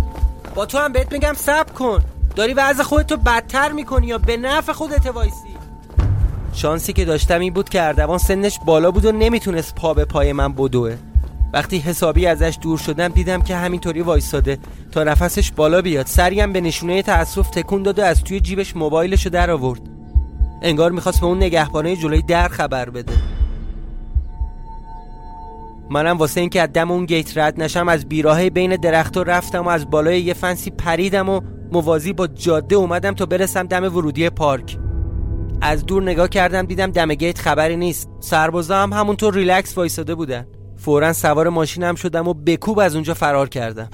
با 0.55 0.65
تو 0.65 0.77
هم 0.77 0.93
بهت 0.93 1.11
میگم 1.13 1.33
سب 1.37 1.73
کن. 1.73 1.99
داری 2.35 2.53
وضع 2.53 2.83
خودتو 2.83 3.17
بدتر 3.17 3.71
می‌کنی 3.71 4.07
یا 4.07 4.17
به 4.17 4.37
نفع 4.37 4.73
خودت 4.73 5.05
وایسی؟ 5.05 5.57
شانسی 6.53 6.93
که 6.93 7.05
داشتم 7.05 7.39
این 7.39 7.53
بود 7.53 7.69
که 7.69 7.81
اردوان 7.81 8.17
سنش 8.17 8.59
بالا 8.65 8.91
بود 8.91 9.05
و 9.05 9.11
نمی‌تونست 9.11 9.75
پا 9.75 9.93
به 9.93 10.05
پای 10.05 10.33
من 10.33 10.53
بدوه. 10.53 10.97
وقتی 11.53 11.77
حسابی 11.77 12.25
ازش 12.25 12.57
دور 12.61 12.77
شدم 12.77 13.07
دیدم 13.07 13.41
که 13.41 13.55
همینطوری 13.55 14.01
وایساده. 14.01 14.57
تا 14.91 15.03
نفسش 15.03 15.51
بالا 15.51 15.81
بیاد. 15.81 16.05
سری 16.05 16.34
هم 16.34 16.53
به 16.53 16.61
نشونه 16.61 17.01
تأسف 17.01 17.49
تکون 17.49 17.83
داد 17.83 17.99
و 17.99 18.01
از 18.01 18.23
توی 18.23 18.39
جیبش 18.39 18.75
موبایلشو 18.75 19.29
در 19.29 19.51
آورد 19.51 19.81
انگار 20.61 20.91
می‌خواست 20.91 21.19
به 21.19 21.25
اون 21.25 21.37
نگهبانه 21.37 21.95
جلوی 21.95 22.21
در 22.21 22.47
خبر 22.47 22.89
بده. 22.89 23.13
منم 25.89 26.17
واسه 26.17 26.41
اینکه 26.41 26.61
از 26.61 26.69
دم 26.73 26.91
اون 26.91 27.05
گیت 27.05 27.37
رد 27.37 27.61
نشم 27.61 27.87
از 27.87 28.09
بیراه 28.09 28.49
بین 28.49 28.75
درختا 28.75 29.23
رفتم 29.23 29.65
و 29.65 29.69
از 29.69 29.89
بالای 29.89 30.21
یه 30.21 30.33
فنسی 30.33 30.69
پریدم 30.69 31.29
و 31.29 31.41
موازی 31.71 32.13
با 32.13 32.27
جاده 32.27 32.75
اومدم 32.75 33.11
تا 33.11 33.25
برسم 33.25 33.63
دم 33.63 33.83
ورودی 33.83 34.29
پارک. 34.29 34.77
از 35.61 35.85
دور 35.85 36.03
نگاه 36.03 36.27
کردم 36.27 36.61
دیدم 36.61 36.91
دم 36.91 37.13
گیت 37.13 37.37
خبری 37.37 37.77
نیست. 37.77 38.09
سربازا 38.19 38.77
هم 38.77 38.93
همونطور 38.93 39.33
ریلکس 39.33 39.77
وایساده 39.77 40.15
بودن. 40.15 40.47
فورا 40.81 41.13
سوار 41.13 41.49
ماشینم 41.49 41.95
شدم 41.95 42.27
و 42.27 42.33
بکوب 42.33 42.79
از 42.79 42.95
اونجا 42.95 43.13
فرار 43.13 43.49
کردم. 43.49 43.89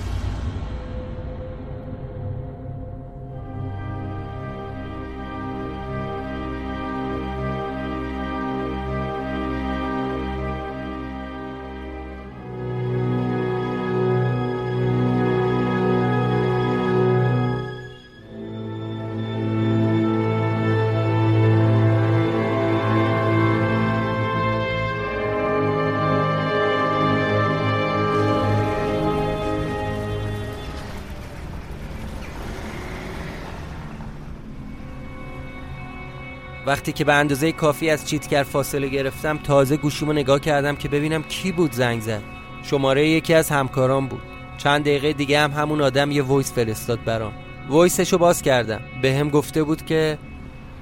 وقتی 36.87 36.97
که 36.97 37.05
به 37.05 37.13
اندازه 37.13 37.51
کافی 37.51 37.89
از 37.89 38.07
چیتگر 38.07 38.43
فاصله 38.43 38.87
گرفتم 38.87 39.37
تازه 39.37 39.77
گوشیمو 39.77 40.13
نگاه 40.13 40.39
کردم 40.39 40.75
که 40.75 40.89
ببینم 40.89 41.23
کی 41.23 41.51
بود 41.51 41.71
زنگ 41.71 42.01
زد. 42.01 42.21
شماره 42.63 43.09
یکی 43.09 43.33
از 43.33 43.49
همکاران 43.49 44.07
بود. 44.07 44.21
چند 44.57 44.81
دقیقه 44.81 45.13
دیگه 45.13 45.39
هم 45.39 45.51
همون 45.51 45.81
آدم 45.81 46.11
یه 46.11 46.23
voice 46.23 46.53
فرستاد 46.53 47.03
برام. 47.03 47.33
voice 47.69 47.99
شو 47.99 48.17
باز 48.17 48.41
کردم. 48.41 48.81
بهم 49.01 49.29
گفته 49.29 49.63
بود 49.63 49.85
که 49.85 50.17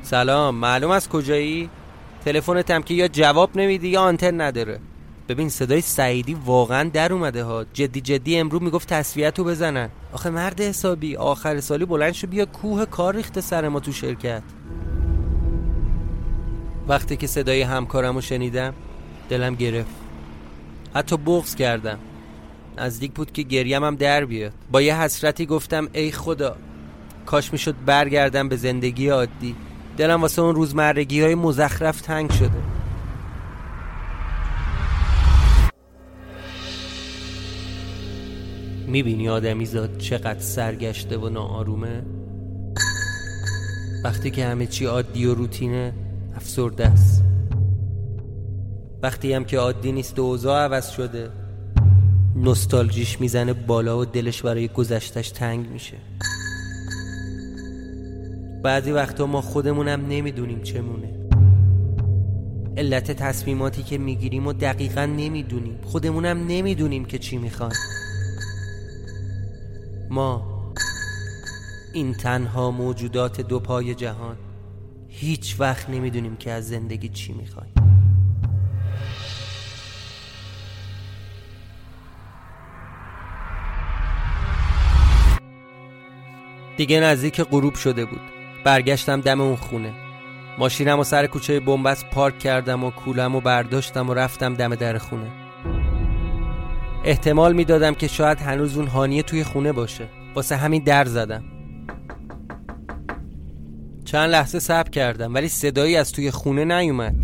سلام 0.01 0.55
معلومه 0.55 1.09
کجایی؟ 1.09 1.69
تلفنتم 2.25 2.81
که 2.81 2.93
یا 2.93 3.07
جواب 3.07 3.49
نمیدی 3.55 3.87
یا 3.87 4.01
آنتن 4.01 4.41
نداره. 4.41 4.79
ببین 5.29 5.49
صدای 5.49 5.81
سعیدی 5.81 6.33
واقعا 6.45 6.89
در 6.89 7.13
اومده 7.13 7.43
ها. 7.43 7.65
جدی 7.73 8.01
جدی 8.01 8.37
امروز 8.37 8.59
می‌گفت 8.59 8.89
تسویتو 8.89 9.43
بزنن. 9.43 9.89
آخه 10.13 10.29
مرد 10.29 10.61
حسابی 10.61 11.15
آخر 11.15 11.59
سالی 11.59 11.85
بلند 11.85 12.13
شدی 12.13 12.27
رفتی 12.27 12.45
کوه 12.45 12.85
کار 12.85 13.15
ریخته 13.15 13.41
سر 13.41 13.67
ما 13.67 13.79
تو 13.79 13.91
شرکت. 13.91 14.43
وقتی 16.87 17.17
که 17.17 17.27
صدای 17.27 17.61
همکارم 17.61 18.15
رو 18.15 18.21
شنیدم 18.21 18.73
دلم 19.29 19.55
گرفت. 19.55 19.95
حتی 20.95 21.17
بغز 21.17 21.55
کردم. 21.55 21.99
نزدیک 22.77 23.11
بود 23.11 23.31
که 23.31 23.43
گریم 23.43 23.83
هم 23.83 23.95
در 23.95 24.25
بیاد. 24.25 24.53
با 24.71 24.81
یه 24.81 25.01
حسرتی 25.01 25.45
گفتم 25.45 25.87
ای 25.93 26.11
خدا 26.11 26.55
کاش 27.25 27.53
می‌شد 27.53 27.75
برگردم 27.85 28.49
به 28.49 28.55
زندگی 28.55 29.09
عادی. 29.09 29.55
دلم 29.97 30.21
واسه 30.21 30.41
اون 30.41 30.55
روزمرگی 30.55 31.21
های 31.21 31.35
مزخرف 31.35 32.01
تنگ 32.01 32.31
شده. 32.31 32.63
می‌بینی 38.87 39.29
آدمی 39.29 39.65
زاد 39.65 39.97
چقدر 39.97 40.39
سرگشته 40.39 41.17
و 41.17 41.29
ناآرومه؟ 41.29 42.03
وقتی 44.03 44.31
که 44.31 44.45
همه 44.45 44.67
چی 44.67 44.85
عادی 44.85 45.25
و 45.25 45.35
روتینه 45.35 45.93
افسرده 46.35 46.87
است. 46.87 47.23
وقتی 49.03 49.33
هم 49.33 49.45
که 49.45 49.57
عادی 49.57 49.91
نیست 49.91 50.19
و 50.19 50.21
اوضاع 50.21 50.65
عوض 50.65 50.89
شده 50.89 51.29
نستالژیش 52.35 53.21
می‌زنه 53.21 53.53
بالا 53.53 53.99
و 53.99 54.05
دلش 54.05 54.41
برای 54.41 54.67
گذشتش 54.67 55.31
تنگ 55.31 55.69
میشه. 55.69 55.97
بعضی 58.63 58.91
وقتا 58.91 59.25
ما 59.25 59.41
خودمونم 59.41 60.05
نمی‌دونیم 60.07 60.61
چمونه. 60.61 61.15
علت 62.77 63.11
تصمیماتی 63.11 63.83
که 63.83 63.97
می‌گیریم 63.97 64.47
و 64.47 64.53
دقیقا 64.53 65.05
نمی‌دونیم. 65.05 65.79
خودمونم 65.83 66.47
نمی‌دونیم 66.47 67.05
که 67.05 67.17
چی 67.17 67.37
می‌خوان 67.37 67.73
ما 70.09 70.55
این 71.93 72.13
تنها 72.13 72.71
موجودات 72.71 73.41
دو 73.41 73.59
پای 73.59 73.95
جهان. 73.95 74.37
هیچ 75.19 75.55
وقت 75.59 75.89
نمی‌دونیم 75.89 76.35
که 76.35 76.51
از 76.51 76.67
زندگی 76.67 77.09
چی 77.09 77.33
می‌خوایم. 77.33 77.73
دیگه 86.77 86.99
نزدیک 86.99 87.41
غروب 87.41 87.75
شده 87.75 88.05
بود. 88.05 88.21
برگشتم 88.63 89.21
دم 89.21 89.41
اون 89.41 89.55
خونه. 89.55 89.93
ماشینم 90.57 90.99
و 90.99 91.03
سر 91.03 91.27
کوچه 91.27 91.59
بنبست 91.59 92.09
پارک 92.09 92.39
کردم 92.39 92.83
و 92.83 92.91
کولم 92.91 93.35
و 93.35 93.41
برداشتم 93.41 94.09
و 94.09 94.13
رفتم 94.13 94.53
دم 94.53 94.75
در 94.75 94.97
خونه. 94.97 95.31
احتمال 97.03 97.53
می‌دادم 97.53 97.93
که 97.93 98.07
شاید 98.07 98.39
هنوز 98.39 98.77
اون 98.77 98.87
هانیه 98.87 99.23
توی 99.23 99.43
خونه 99.43 99.71
باشه. 99.71 100.07
واسه 100.35 100.55
همین 100.55 100.83
در 100.83 101.05
زدم. 101.05 101.54
چند 104.15 104.29
لحظه 104.29 104.59
صبر 104.59 104.89
کردم 104.89 105.33
ولی 105.33 105.47
صدایی 105.47 105.95
از 105.95 106.11
توی 106.11 106.31
خونه 106.31 106.65
نیومد. 106.65 107.15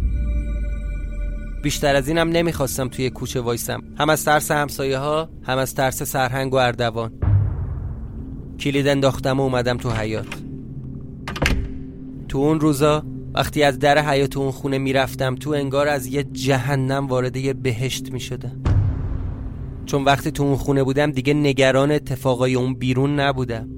بیشتر 1.63 1.95
از 1.95 2.07
اینم 2.07 2.29
نمی‌خواستم 2.29 2.87
توی 2.87 3.09
کوچه 3.09 3.41
وایسم. 3.41 3.83
هم 3.97 4.09
از 4.09 4.25
ترس 4.25 4.51
همسایه 4.51 4.97
ها 4.97 5.29
هم 5.43 5.57
از 5.57 5.75
ترس 5.75 6.03
سرهنگ 6.03 6.53
و 6.53 6.55
اردوان. 6.55 7.11
کلید 8.59 8.87
انداختم 8.87 9.39
و 9.39 9.43
اومدم 9.43 9.77
تو 9.77 9.91
حیات 9.91 10.27
تو 12.27 12.37
اون 12.37 12.59
روزا 12.59 13.03
وقتی 13.33 13.63
از 13.63 13.79
در 13.79 13.99
حیات 13.99 14.37
اون 14.37 14.51
خونه 14.51 14.77
می‌رفتم 14.77 15.35
تو 15.35 15.49
انگار 15.49 15.87
از 15.87 16.07
یه 16.07 16.23
جهنم 16.23 17.07
وارد 17.07 17.37
یه 17.37 17.53
بهشت 17.53 18.11
می‌شدم. 18.11 18.61
چون 19.85 20.03
وقتی 20.03 20.31
تو 20.31 20.43
اون 20.43 20.55
خونه 20.55 20.83
بودم 20.83 21.11
دیگه 21.11 21.33
نگران 21.33 21.91
اتفاقای 21.91 22.55
اون 22.55 22.73
بیرون 22.73 23.19
نبودم. 23.19 23.69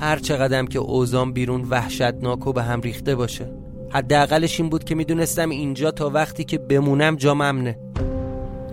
هر 0.00 0.18
چقدرم 0.18 0.66
که 0.66 0.78
اوزام 0.78 1.32
بیرون 1.32 1.66
وحشتناک 1.70 2.46
و 2.46 2.52
به 2.52 2.62
هم 2.62 2.80
ریخته 2.80 3.14
باشه. 3.14 3.50
حداقلش 3.90 4.60
این 4.60 4.68
بود 4.68 4.84
که 4.84 4.94
می‌دونستم 4.94 5.50
اینجا 5.50 5.90
تا 5.90 6.10
وقتی 6.10 6.44
که 6.44 6.58
بمونم 6.58 7.16
جا 7.16 7.34
ممنه 7.34 7.78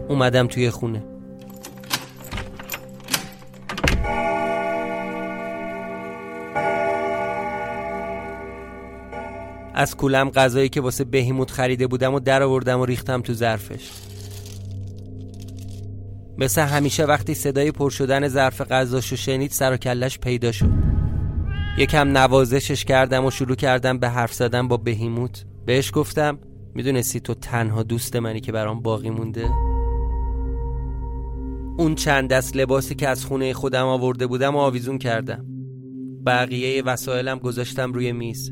اومدم 0.10 0.48
توی 0.48 0.70
خونه. 0.70 1.04
از 9.74 9.96
کولم 9.96 10.30
غذایی 10.30 10.70
که 10.70 10.82
واسه 10.82 11.04
بهیموت 11.04 11.52
خریده 11.52 11.88
بودم 11.88 12.14
و 12.14 12.20
در 12.20 12.44
آوردم 12.44 12.80
و 12.80 12.86
ریختم 12.86 13.22
تو 13.22 13.34
ظرفش. 13.34 13.92
مثل 16.38 16.62
همیشه 16.62 17.06
وقتی 17.06 17.34
صدای 17.34 17.72
پر 17.72 17.90
شدن 17.90 18.28
ظرف 18.28 18.62
غذاشو 18.62 19.16
شنید 19.16 19.52
سر 19.52 19.74
و 19.74 19.78
کلش 19.78 20.20
پیدا 20.20 20.52
شد. 20.52 20.85
یکم 21.78 22.18
نوازشش 22.18 22.86
کردم 22.86 23.26
و 23.26 23.32
شروع 23.32 23.56
کردم 23.56 23.98
به 23.98 24.10
حرف 24.10 24.34
زدن 24.34 24.68
با 24.68 24.78
بهیموت. 24.78 25.46
بهش 25.66 25.92
گفتم 25.94 26.40
می‌دونستی 26.76 27.20
تو 27.20 27.34
تنها 27.34 27.84
دوست 27.84 28.16
منی 28.16 28.40
که 28.40 28.52
برام 28.52 28.82
باقی 28.82 29.10
مونده؟ 29.10 29.50
اون 31.78 31.96
چند 31.96 32.30
دست 32.30 32.56
لباسی 32.56 32.96
که 32.96 33.08
از 33.08 33.26
خونه 33.26 33.54
خودم 33.54 33.86
آورده 33.86 34.28
بودم 34.28 34.56
و 34.56 34.60
آویزون 34.60 34.98
کردم. 34.98 35.46
بقیه 36.26 36.84
وسایلم 36.84 37.38
گذاشتم 37.38 37.94
روی 37.94 38.12
میز. 38.12 38.52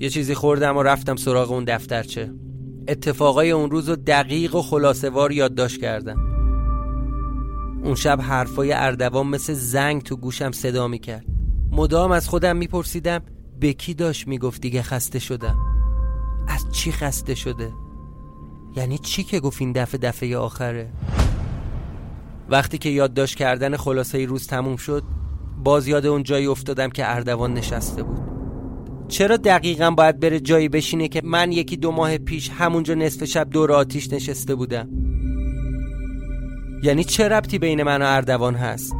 یه 0.00 0.08
چیزی 0.08 0.34
خوردم 0.34 0.76
و 0.76 0.82
رفتم 0.82 1.16
سراغ 1.16 1.52
اون 1.52 1.64
دفترچه. 1.64 2.32
اتفاقای 2.88 3.50
اون 3.50 3.70
روز 3.70 3.88
رو 3.88 3.96
دقیق 3.96 4.54
و 4.54 4.62
خلاصه 4.62 5.10
وار 5.10 5.32
یادداشت 5.32 5.80
کردم. 5.80 6.16
اون 7.84 7.94
شب 7.94 8.20
حرفای 8.20 8.72
اردوان 8.72 9.26
مثل 9.26 9.52
زنگ 9.52 10.02
تو 10.02 10.16
گوشم 10.16 10.52
صدا 10.52 10.88
می‌کرد. 10.88 11.31
مدام 11.72 12.10
از 12.10 12.28
خودم 12.28 12.56
میپرسیدم 12.56 13.22
به 13.60 13.72
کی 13.72 13.94
داشت 13.94 14.28
می‌گفت 14.28 14.60
دیگه 14.60 14.82
خسته 14.82 15.18
شدم 15.18 15.56
از 16.48 16.72
چی 16.72 16.92
خسته 16.92 17.34
شده؟ 17.34 17.72
یعنی 18.76 18.98
چی 18.98 19.22
که 19.22 19.40
گفت 19.40 19.60
این 19.60 19.72
دفعه 19.72 19.98
دفعه 19.98 20.36
آخره؟ 20.36 20.90
وقتی 22.48 22.78
که 22.78 22.88
یادداشت 22.88 23.36
کردن 23.36 23.76
خلاصه 23.76 24.24
روز 24.24 24.46
تموم 24.46 24.76
شد 24.76 25.02
باز 25.64 25.88
یاد 25.88 26.06
اون 26.06 26.22
جایی 26.22 26.46
افتادم 26.46 26.90
که 26.90 27.10
اردوان 27.10 27.54
نشسته 27.54 28.02
بود. 28.02 28.20
چرا 29.08 29.36
دقیقا 29.36 29.90
باید 29.90 30.20
بره 30.20 30.40
جایی 30.40 30.68
بشینه 30.68 31.08
که 31.08 31.20
من 31.24 31.52
یکی 31.52 31.76
دو 31.76 31.90
ماه 31.90 32.18
پیش 32.18 32.50
همونجا 32.50 32.94
نصف 32.94 33.24
شب 33.24 33.50
دور 33.50 33.72
آتیش 33.72 34.12
نشسته 34.12 34.54
بودم؟ 34.54 34.88
یعنی 36.82 37.04
چه 37.04 37.28
ربطی 37.28 37.58
بین 37.58 37.82
من 37.82 38.02
و 38.02 38.06
اردوان 38.06 38.54
هست؟ 38.54 38.92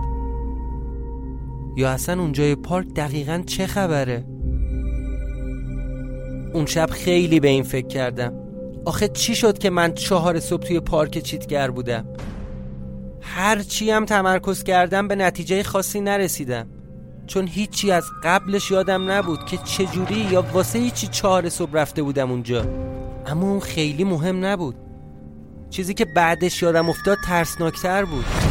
یا 1.76 1.90
اصلا 1.90 2.20
اونجای 2.20 2.54
پارک 2.54 2.86
دقیقا 2.96 3.42
چه 3.46 3.66
خبره؟ 3.66 4.24
اون 6.54 6.66
شب 6.66 6.90
خیلی 6.90 7.40
به 7.40 7.48
این 7.48 7.62
فکر 7.62 7.86
کردم. 7.86 8.32
آخه 8.84 9.08
چی 9.08 9.34
شد 9.34 9.58
که 9.58 9.70
من 9.70 9.94
چهار 9.94 10.40
صبح 10.40 10.62
توی 10.62 10.80
پارک 10.80 11.18
چیتگر 11.18 11.70
بودم؟ 11.70 12.06
هر 13.20 13.58
چی 13.58 13.90
هم 13.90 14.04
تمرکز 14.04 14.62
کردم 14.62 15.08
به 15.08 15.14
نتیجه 15.16 15.62
خاصی 15.62 16.00
نرسیدم. 16.00 16.66
چون 17.26 17.46
هیچی 17.46 17.90
از 17.90 18.04
قبلش 18.24 18.70
یادم 18.70 19.10
نبود 19.10 19.44
که 19.44 19.56
چجوری 19.56 20.26
یا 20.30 20.42
واسه 20.52 20.78
هیچی 20.78 21.06
چهار 21.06 21.48
صبح 21.48 21.72
رفته 21.72 22.02
بودم 22.02 22.30
اونجا. 22.30 22.64
اما 23.26 23.50
اون 23.50 23.60
خیلی 23.60 24.04
مهم 24.04 24.44
نبود. 24.44 24.74
چیزی 25.70 25.94
که 25.94 26.04
بعدش 26.04 26.62
یادم 26.62 26.88
افتاد 26.88 27.18
ترسناکتر 27.24 28.04
بود. 28.04 28.41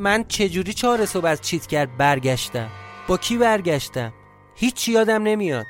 من 0.00 0.24
چجوری 0.28 0.72
چهار 0.72 1.06
صبح 1.06 1.26
از 1.26 1.40
چیت 1.40 1.66
کرد 1.66 1.96
برگشتم؟ 1.96 2.68
با 3.08 3.16
کی 3.16 3.36
برگشتم؟ 3.38 4.12
هیچی 4.54 4.92
یادم 4.92 5.22
نمیاد. 5.22 5.66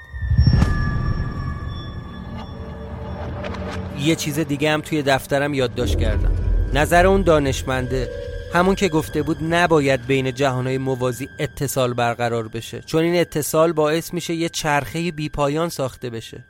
یه 4.00 4.16
چیز 4.16 4.38
دیگه 4.38 4.70
هم 4.70 4.80
توی 4.80 5.02
دفترم 5.02 5.54
یادداشت 5.54 5.98
کردم. 5.98 6.32
نظر 6.74 7.06
اون 7.06 7.22
دانشمنده 7.22 8.10
همون 8.54 8.74
که 8.74 8.88
گفته 8.88 9.22
بود 9.22 9.36
نباید 9.40 10.06
بین 10.06 10.34
جهانهای 10.34 10.78
موازی 10.78 11.28
اتصال 11.38 11.94
برقرار 11.94 12.48
بشه. 12.48 12.80
چون 12.80 13.02
این 13.02 13.20
اتصال 13.20 13.72
باعث 13.72 14.14
میشه 14.14 14.34
یه 14.34 14.48
چرخه 14.48 15.12
بیپایان 15.12 15.68
ساخته 15.68 16.10
بشه. 16.10 16.44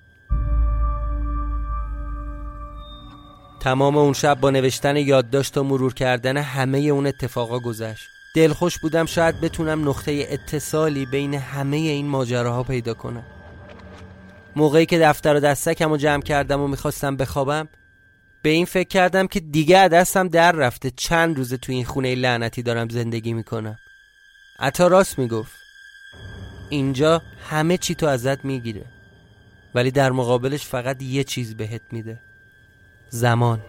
تمام 3.61 3.97
اون 3.97 4.13
شب 4.13 4.41
با 4.41 4.51
نوشتن 4.51 4.97
یادداشت 4.97 5.59
و 5.59 5.63
مرور 5.65 5.95
کردن 5.95 6.37
همه 6.37 6.79
اون 6.79 7.07
اتفاقا 7.07 7.59
گذشت. 7.59 8.09
دلخوش 8.35 8.79
بودم 8.79 9.07
شاید 9.07 9.41
بتونم 9.41 9.89
نقطه 9.89 10.27
اتصالی 10.31 11.07
بین 11.07 11.35
همه 11.35 11.77
این 11.77 12.07
ماجراها 12.07 12.63
پیدا 12.63 12.95
کنم. 12.95 13.25
موقعی 14.57 14.87
که 14.87 14.99
دفتر 14.99 15.35
و 15.35 15.41
دستکم 15.41 15.91
رو 15.91 15.97
جمع 15.97 16.23
کردم 16.23 16.61
و 16.61 16.69
می‌خواستم 16.69 17.17
بخوابم 17.17 17.69
به 18.43 18.51
این 18.51 18.67
فکر 18.67 18.89
کردم 18.89 19.27
که 19.27 19.41
دیگه 19.41 19.89
دستم 19.89 20.29
در 20.29 20.53
رفته. 20.53 20.91
چند 20.97 21.37
روزه 21.37 21.57
تو 21.57 21.73
این 21.73 21.85
خونه 21.85 22.15
لعنتی 22.15 22.63
دارم 22.63 22.89
زندگی 22.89 23.33
می‌کنم. 23.33 23.77
عطا 24.59 24.87
راست 24.87 25.19
می‌گفت. 25.19 25.53
اینجا 26.71 27.23
همه 27.51 27.77
چی 27.77 27.95
تو 27.95 28.07
ازت 28.07 28.45
می‌گیره 28.45 28.85
ولی 29.75 29.91
در 29.91 30.13
مقابلش 30.13 30.67
فقط 30.67 31.03
یه 31.03 31.25
چیز 31.25 31.57
بهت 31.57 31.83
میده. 31.93 32.21
زمان 33.11 33.61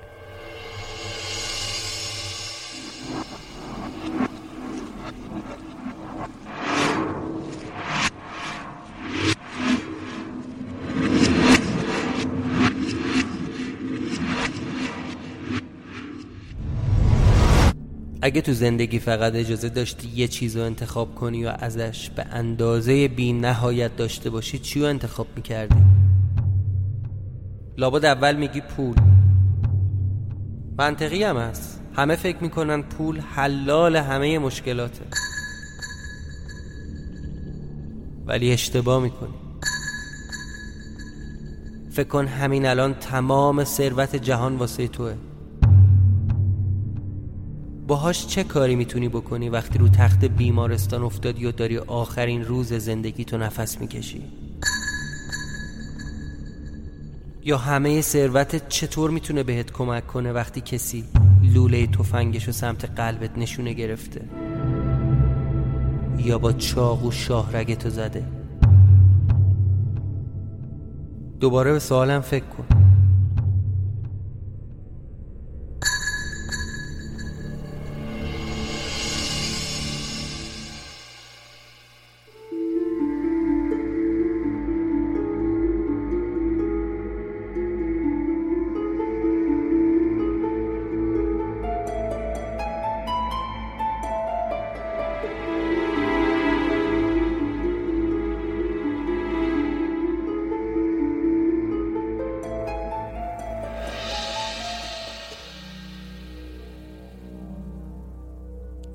اگه 18.23 18.41
تو 18.41 18.53
زندگی 18.53 18.99
فقط 18.99 19.35
اجازه 19.35 19.69
داشتی 19.69 20.07
یه 20.15 20.27
چیز 20.27 20.57
رو 20.57 20.63
انتخاب 20.63 21.15
کنی 21.15 21.45
و 21.45 21.53
ازش 21.59 22.09
به 22.09 22.25
اندازه 22.25 23.07
بی 23.07 23.33
نهایت 23.33 23.95
داشته 23.95 24.29
باشی 24.29 24.59
چی 24.59 24.79
رو 24.79 24.85
انتخاب 24.85 25.27
می‌کردی؟ 25.35 25.75
لابد 27.77 28.05
اول 28.05 28.35
میگی 28.35 28.61
پول 28.61 28.95
منطقی 30.81 31.23
هم 31.23 31.37
هست. 31.37 31.79
همه 31.95 32.15
فکر 32.15 32.37
می‌کنن 32.43 32.81
پول 32.81 33.19
حلال 33.19 33.95
همه 33.95 34.39
مشکلاته. 34.39 35.05
ولی 38.25 38.51
اشتباه 38.51 39.03
می‌کنی. 39.03 39.33
فکر 41.91 42.07
کن 42.07 42.27
همین 42.27 42.65
الان 42.65 42.93
تمام 42.93 43.63
ثروت 43.63 44.15
جهان 44.15 44.55
واسه 44.55 44.87
توه. 44.87 45.13
باهاش 47.87 48.27
چه 48.27 48.43
کاری 48.43 48.75
می‌تونی 48.75 49.09
بکنی 49.09 49.49
وقتی 49.49 49.79
رو 49.79 49.87
تخت 49.87 50.25
بیمارستان 50.25 51.03
افتادی 51.03 51.45
و 51.45 51.51
داری 51.51 51.77
آخرین 51.77 52.45
روز 52.45 52.73
زندگی 52.73 53.25
تو 53.25 53.37
نفس 53.37 53.81
می‌کشی؟ 53.81 54.21
یا 57.43 57.57
همه 57.57 58.01
ثروتت 58.01 58.69
چطور 58.69 59.11
می‌تونه 59.11 59.43
بهت 59.43 59.71
کمک 59.71 60.07
کنه 60.07 60.31
وقتی 60.31 60.61
کسی 60.61 61.03
لوله 61.43 61.87
تفنگش 61.87 62.49
و 62.49 62.51
سمت 62.51 62.85
قلبت 62.85 63.37
نشونه 63.37 63.73
گرفته؟ 63.73 64.21
یا 66.17 66.37
با 66.37 66.53
چاقو 66.53 67.11
شاهرگتو 67.11 67.89
زده؟ 67.89 68.23
دوباره 71.39 71.71
به 71.71 71.79
سوالم 71.79 72.21
فکر 72.21 72.45
کن. 72.45 72.80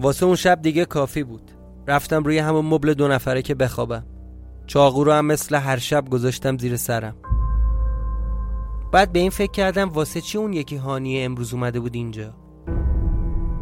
واسه 0.06 0.26
اون 0.26 0.36
شب 0.36 0.62
دیگه 0.62 0.84
کافی 0.84 1.24
بود. 1.24 1.50
رفتم 1.86 2.24
روی 2.24 2.38
همون 2.38 2.64
مبل 2.64 2.94
دو 2.94 3.08
نفره 3.08 3.42
که 3.42 3.54
بخوابم. 3.54 4.06
چاقو 4.66 5.04
رو 5.04 5.12
هم 5.12 5.26
مثل 5.26 5.54
هر 5.56 5.76
شب 5.78 6.08
گذاشتم 6.10 6.58
زیر 6.58 6.76
سرم. 6.76 7.16
بعد 8.92 9.12
به 9.12 9.18
این 9.18 9.30
فکر 9.30 9.50
کردم 9.50 9.88
واسه 9.88 10.20
چی 10.20 10.38
اون 10.38 10.52
یکی 10.52 10.76
هانیه 10.76 11.24
امروز 11.24 11.54
اومده 11.54 11.80
بود 11.80 11.94
اینجا؟ 11.94 12.34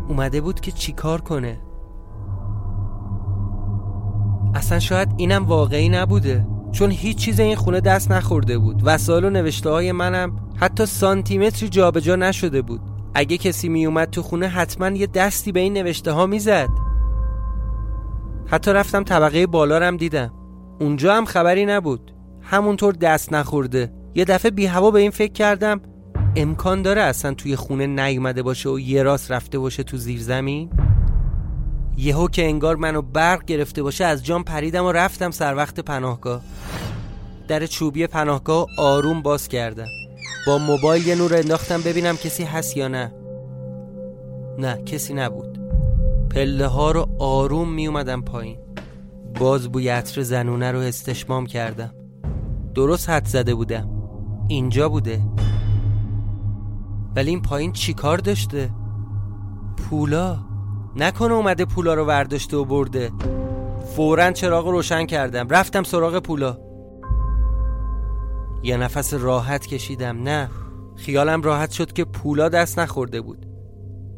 اومده 0.08 0.40
بود 0.40 0.60
که 0.60 0.72
چیکار 0.72 1.20
کنه؟ 1.20 1.60
اصلا 4.54 4.78
شاید 4.78 5.08
اینم 5.16 5.44
واقعی 5.44 5.88
نبوده. 5.88 6.46
چون 6.72 6.90
هیچ 6.90 7.16
چیز 7.16 7.40
این 7.40 7.56
خونه 7.56 7.80
دست 7.80 8.10
نخورده 8.10 8.58
بود. 8.58 8.82
وسایل 8.84 9.24
و 9.24 9.30
نوشته 9.30 9.70
های 9.70 9.92
منم 9.92 10.36
حتی 10.56 10.86
سانتیمتری 10.86 11.68
جابجا 11.68 12.16
نشده 12.16 12.62
بود. 12.62 12.93
اگه 13.14 13.36
کسی 13.38 13.68
می 13.68 13.86
اومد 13.86 14.10
تو 14.10 14.22
خونه 14.22 14.48
حتما 14.48 14.88
یه 14.88 15.06
دستی 15.06 15.52
به 15.52 15.60
این 15.60 15.72
نوشته 15.72 16.12
ها 16.12 16.26
می‌زد. 16.26 16.68
حتی 18.46 18.72
رفتم 18.72 19.02
طبقه 19.02 19.46
بالا 19.46 19.78
رم 19.78 19.96
دیدم. 19.96 20.32
اونجا 20.80 21.14
هم 21.14 21.24
خبری 21.24 21.66
نبود. 21.66 22.14
همونطور 22.42 22.92
دست 22.92 23.32
نخورده. 23.32 23.92
یه 24.14 24.24
دفعه 24.24 24.50
بی 24.50 24.66
هوا 24.66 24.90
به 24.90 25.00
این 25.00 25.10
فکر 25.10 25.32
کردم 25.32 25.80
امکان 26.36 26.82
داره 26.82 27.02
اصلا 27.02 27.34
توی 27.34 27.56
خونه 27.56 27.86
نیومده 27.86 28.42
باشه 28.42 28.68
و 28.68 28.78
یه 28.78 29.02
راست 29.02 29.30
رفته 29.30 29.58
باشه 29.58 29.82
تو 29.82 29.96
زیر 29.96 30.20
زمین 30.20 30.70
یهو 31.96 32.28
که 32.28 32.44
انگار 32.44 32.76
منو 32.76 33.02
برق 33.02 33.44
گرفته 33.44 33.82
باشه 33.82 34.04
از 34.04 34.24
جام 34.24 34.44
پریدم 34.44 34.84
و 34.84 34.92
رفتم 34.92 35.30
سر 35.30 35.54
وقت 35.54 35.80
پناهگاه. 35.80 36.42
در 37.48 37.66
چوبی 37.66 38.06
پناهگاه 38.06 38.66
آروم 38.78 39.22
باز 39.22 39.48
کردم. 39.48 39.86
با 40.46 40.58
موبایل 40.58 41.06
یه 41.06 41.14
نور 41.14 41.34
انداختم 41.34 41.82
ببینم 41.82 42.16
کسی 42.16 42.44
هست 42.44 42.76
یا 42.76 42.88
نه. 42.88 43.12
نه 44.58 44.82
کسی 44.82 45.14
نبود. 45.14 45.58
پله 46.30 46.66
ها 46.66 46.90
رو 46.90 47.08
آروم 47.18 47.72
می 47.72 47.86
اومدم 47.86 48.22
پایین. 48.22 48.58
باز 49.40 49.68
بوی 49.68 49.88
عطر 49.88 50.22
زنونه 50.22 50.72
رو 50.72 50.78
استشمام 50.78 51.46
کردم. 51.46 51.94
درست 52.74 53.10
حد 53.10 53.26
زده 53.26 53.54
بودم. 53.54 53.90
اینجا 54.48 54.88
بوده. 54.88 55.20
ولی 57.16 57.30
این 57.30 57.42
پایین 57.42 57.72
چی 57.72 57.94
کار 57.94 58.18
داشته؟ 58.18 58.70
پولا؟ 59.76 60.38
نکنه 60.96 61.34
اومده 61.34 61.64
پولا 61.64 61.94
رو 61.94 62.04
ورداشته 62.04 62.56
و 62.56 62.64
برده. 62.64 63.12
فورا 63.96 64.32
چراغ 64.32 64.68
روشن 64.68 65.06
کردم. 65.06 65.48
رفتم 65.48 65.82
سراغ 65.82 66.18
پولا. 66.18 66.63
یه 68.64 68.76
نفس 68.76 69.14
راحت 69.14 69.66
کشیدم. 69.66 70.22
نه 70.22 70.50
خیالم 70.96 71.42
راحت 71.42 71.70
شد 71.70 71.92
که 71.92 72.04
پولا 72.04 72.48
دست 72.48 72.78
نخورده 72.78 73.20
بود. 73.20 73.46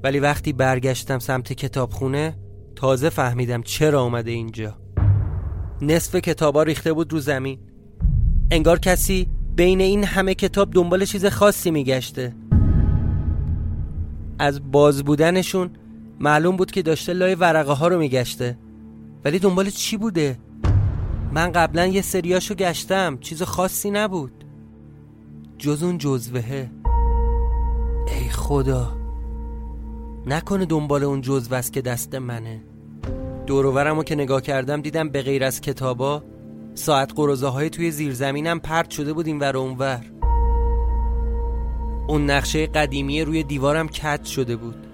ولی 0.04 0.18
وقتی 0.18 0.52
برگشتم 0.52 1.18
سمت 1.18 1.52
کتابخونه 1.52 2.38
تازه 2.76 3.08
فهمیدم 3.08 3.62
چرا 3.62 4.02
اومده 4.02 4.30
اینجا. 4.30 4.78
نصف 5.82 6.16
کتابا 6.16 6.62
ریخته 6.62 6.92
بود 6.92 7.12
رو 7.12 7.20
زمین. 7.20 7.58
انگار 8.50 8.78
کسی 8.78 9.28
بین 9.56 9.80
این 9.80 10.04
همه 10.04 10.34
کتاب 10.34 10.70
دنبال 10.72 11.04
چیز 11.04 11.26
خاصی 11.26 11.70
میگشته. 11.70 12.34
از 14.38 14.72
باز 14.72 15.04
بودنشون 15.04 15.70
معلوم 16.20 16.56
بود 16.56 16.70
که 16.70 16.82
داشته 16.82 17.12
لای 17.12 17.34
ورقه 17.34 17.72
ها 17.72 17.88
رو 17.88 17.98
میگشته. 17.98 18.58
ولی 19.24 19.38
دنبال 19.38 19.70
چی 19.70 19.96
بوده؟ 19.96 20.38
من 21.32 21.52
قبلا 21.52 21.86
یه 21.86 22.02
سریاشو 22.02 22.54
گشتم 22.54 23.18
چیز 23.18 23.42
خاصی 23.42 23.90
نبود. 23.90 24.44
جز 25.58 25.82
اون 25.82 25.98
جزوهه. 25.98 26.70
ای 28.06 28.28
خدا. 28.28 28.96
نکنه 30.26 30.66
دنبال 30.66 31.04
اون 31.04 31.20
جزوه 31.20 31.58
است 31.58 31.72
که 31.72 31.82
دست 31.82 32.14
منه. 32.14 32.62
دوروورم 33.46 34.02
که 34.02 34.14
نگاه 34.14 34.42
کردم 34.42 34.80
دیدم 34.80 35.08
به 35.08 35.22
غیر 35.22 35.44
از 35.44 35.60
کتابا 35.60 36.22
ساعت 36.74 37.12
قروزه 37.16 37.48
های 37.48 37.70
توی 37.70 37.90
زیرزمینم 37.90 38.60
پرت 38.60 38.90
شده 38.90 39.12
بود 39.12 39.26
این 39.26 39.38
ور 39.38 39.56
اونور 39.56 40.04
اون 42.06 42.30
نقشه 42.30 42.66
قدیمی 42.66 43.22
روی 43.22 43.42
دیوارم 43.42 43.88
کت 43.88 44.24
شده 44.24 44.56
بود. 44.56 44.86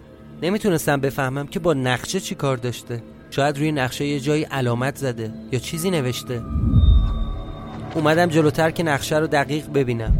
نمی‌تونستم 0.42 1.00
بفهمم 1.00 1.46
که 1.46 1.58
با 1.58 1.74
نقشه 1.74 2.20
چی 2.20 2.34
کار 2.34 2.56
داشته. 2.56 3.02
شاید 3.32 3.58
روی 3.58 3.72
نقشه 3.72 4.04
یه 4.06 4.20
جایی 4.20 4.44
علامت 4.44 4.96
زده 4.96 5.30
یا 5.52 5.58
چیزی 5.58 5.90
نوشته. 5.90 6.42
اومدم 7.94 8.26
جلوتر 8.26 8.70
که 8.70 8.82
نقشه 8.82 9.18
رو 9.18 9.26
دقیق 9.26 9.72
ببینم. 9.72 10.14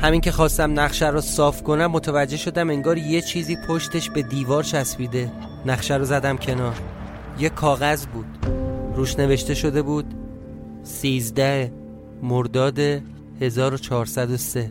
همین 0.00 0.20
که 0.20 0.32
خواستم 0.32 0.80
نقشه 0.80 1.08
رو 1.08 1.20
صاف 1.20 1.62
کنم 1.62 1.86
متوجه 1.86 2.36
شدم 2.36 2.70
انگار 2.70 2.98
یه 2.98 3.20
چیزی 3.20 3.56
پشتش 3.68 4.10
به 4.10 4.22
دیوار 4.22 4.62
چسبیده. 4.62 5.32
نقشه 5.66 5.96
رو 5.96 6.04
زدم 6.04 6.36
کنار. 6.36 6.74
یه 7.38 7.48
کاغذ 7.48 8.06
بود. 8.06 8.26
روش 8.94 9.18
نوشته 9.18 9.54
شده 9.54 9.82
بود 9.82 10.14
سیزده 10.82 11.72
مرداد 12.22 12.78
1403 13.40 14.70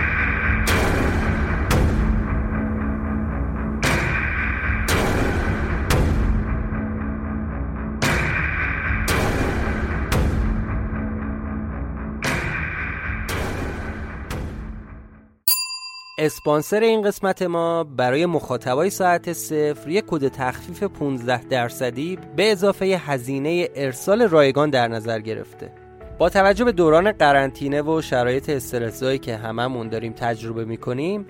اسپانسر 16.23 16.79
این 16.79 17.01
قسمت 17.01 17.41
ما 17.41 17.83
برای 17.83 18.25
مخاطبای 18.25 18.89
ساعت 18.89 19.33
صفر 19.33 19.89
یک 19.89 20.05
کد 20.07 20.27
تخفیف 20.27 20.83
15 20.83 21.43
درصدی 21.43 22.17
به 22.35 22.51
اضافه 22.51 22.85
هزینه 22.85 23.69
ارسال 23.75 24.21
رایگان 24.21 24.69
در 24.69 24.87
نظر 24.87 25.19
گرفته. 25.19 25.71
با 26.17 26.29
توجه 26.29 26.65
به 26.65 26.71
دوران 26.71 27.11
قرنطینه 27.11 27.81
و 27.81 28.01
شرایط 28.01 28.49
استرسایی 28.49 29.19
که 29.19 29.35
هممون 29.35 29.89
داریم 29.89 30.13
تجربه 30.13 30.65
می‌کنیم 30.65 31.25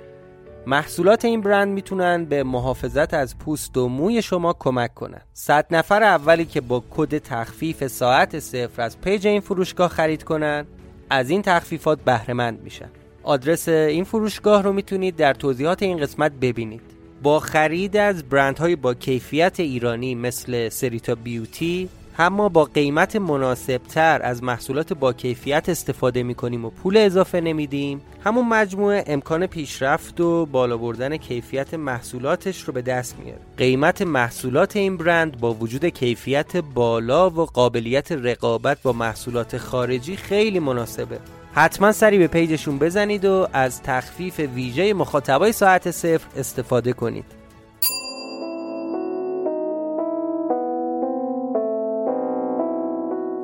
محصولات 0.67 1.25
این 1.25 1.41
برند 1.41 1.67
می‌تونن 1.67 2.25
به 2.25 2.43
محافظت 2.43 3.13
از 3.13 3.37
پوست 3.37 3.77
و 3.77 3.87
موی 3.87 4.21
شما 4.21 4.53
کمک 4.59 4.93
کنن. 4.93 5.21
صد 5.33 5.65
نفر 5.71 6.03
اولی 6.03 6.45
که 6.45 6.61
با 6.61 6.83
کد 6.91 7.17
تخفیف 7.17 7.87
ساعت 7.87 8.39
صفر 8.39 8.81
از 8.81 9.01
پیج 9.01 9.27
این 9.27 9.41
فروشگاه 9.41 9.89
خرید 9.89 10.23
کنن 10.23 10.65
از 11.09 11.29
این 11.29 11.41
تخفیفات 11.41 11.99
بهرهمند 12.01 12.61
میشن. 12.63 12.89
آدرس 13.23 13.69
این 13.69 14.03
فروشگاه 14.03 14.63
رو 14.63 14.73
می‌تونید 14.73 15.15
در 15.15 15.33
توضیحات 15.33 15.83
این 15.83 15.97
قسمت 15.97 16.31
ببینید. 16.31 16.81
با 17.23 17.39
خرید 17.39 17.97
از 17.97 18.23
برندهای 18.23 18.75
با 18.75 18.93
کیفیت 18.93 19.59
ایرانی 19.59 20.15
مثل 20.15 20.69
سریتا 20.69 21.15
بیوتی 21.15 21.89
هم 22.17 22.33
ما 22.33 22.49
با 22.49 22.63
قیمت 22.63 23.15
مناسب 23.15 23.77
تر 23.77 24.21
از 24.23 24.43
محصولات 24.43 24.93
با 24.93 25.13
کیفیت 25.13 25.69
استفاده 25.69 26.23
می 26.23 26.35
کنیم 26.35 26.65
و 26.65 26.69
پول 26.69 26.97
اضافه 26.97 27.41
نمیدیم. 27.41 28.01
همون 28.23 28.47
مجموعه 28.47 29.03
امکان 29.07 29.47
پیشرفت 29.47 30.21
و 30.21 30.45
بالا 30.45 30.77
بردن 30.77 31.17
کیفیت 31.17 31.73
محصولاتش 31.73 32.61
رو 32.63 32.73
به 32.73 32.81
دست 32.81 33.15
میاره. 33.19 33.41
قیمت 33.57 34.01
محصولات 34.01 34.75
این 34.75 34.97
برند 34.97 35.39
با 35.39 35.53
وجود 35.53 35.85
کیفیت 35.85 36.57
بالا 36.57 37.29
و 37.29 37.45
قابلیت 37.45 38.11
رقابت 38.11 38.81
با 38.81 38.93
محصولات 38.93 39.57
خارجی 39.57 40.15
خیلی 40.15 40.59
مناسبه. 40.59 41.19
حتما 41.53 41.91
سری 41.91 42.17
به 42.17 42.27
پیجشون 42.27 42.79
بزنید 42.79 43.25
و 43.25 43.47
از 43.53 43.81
تخفیف 43.81 44.39
ویژه 44.39 44.93
مخاطبای 44.93 45.51
ساعت 45.51 45.91
صفر 45.91 46.27
استفاده 46.39 46.93
کنید. 46.93 47.25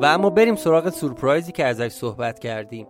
و 0.02 0.06
اما 0.06 0.30
بریم 0.30 0.56
سراغ 0.56 0.90
سورپرایزی 0.90 1.52
که 1.52 1.66
ازش 1.66 1.88
صحبت 1.88 2.40
کردیم. 2.40 2.88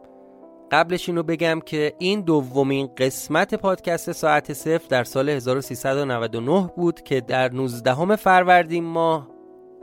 قبلش 0.71 1.09
اینو 1.09 1.23
بگم 1.23 1.59
که 1.65 1.93
این 1.99 2.21
دومین 2.21 2.89
قسمت 2.97 3.55
پادکست 3.55 4.11
ساعت 4.11 4.53
صفر 4.53 4.87
در 4.89 5.03
سال 5.03 5.29
1399 5.29 6.69
بود 6.75 7.01
که 7.01 7.21
در 7.21 7.51
19 7.51 8.15
فروردین 8.15 8.83
ماه 8.83 9.27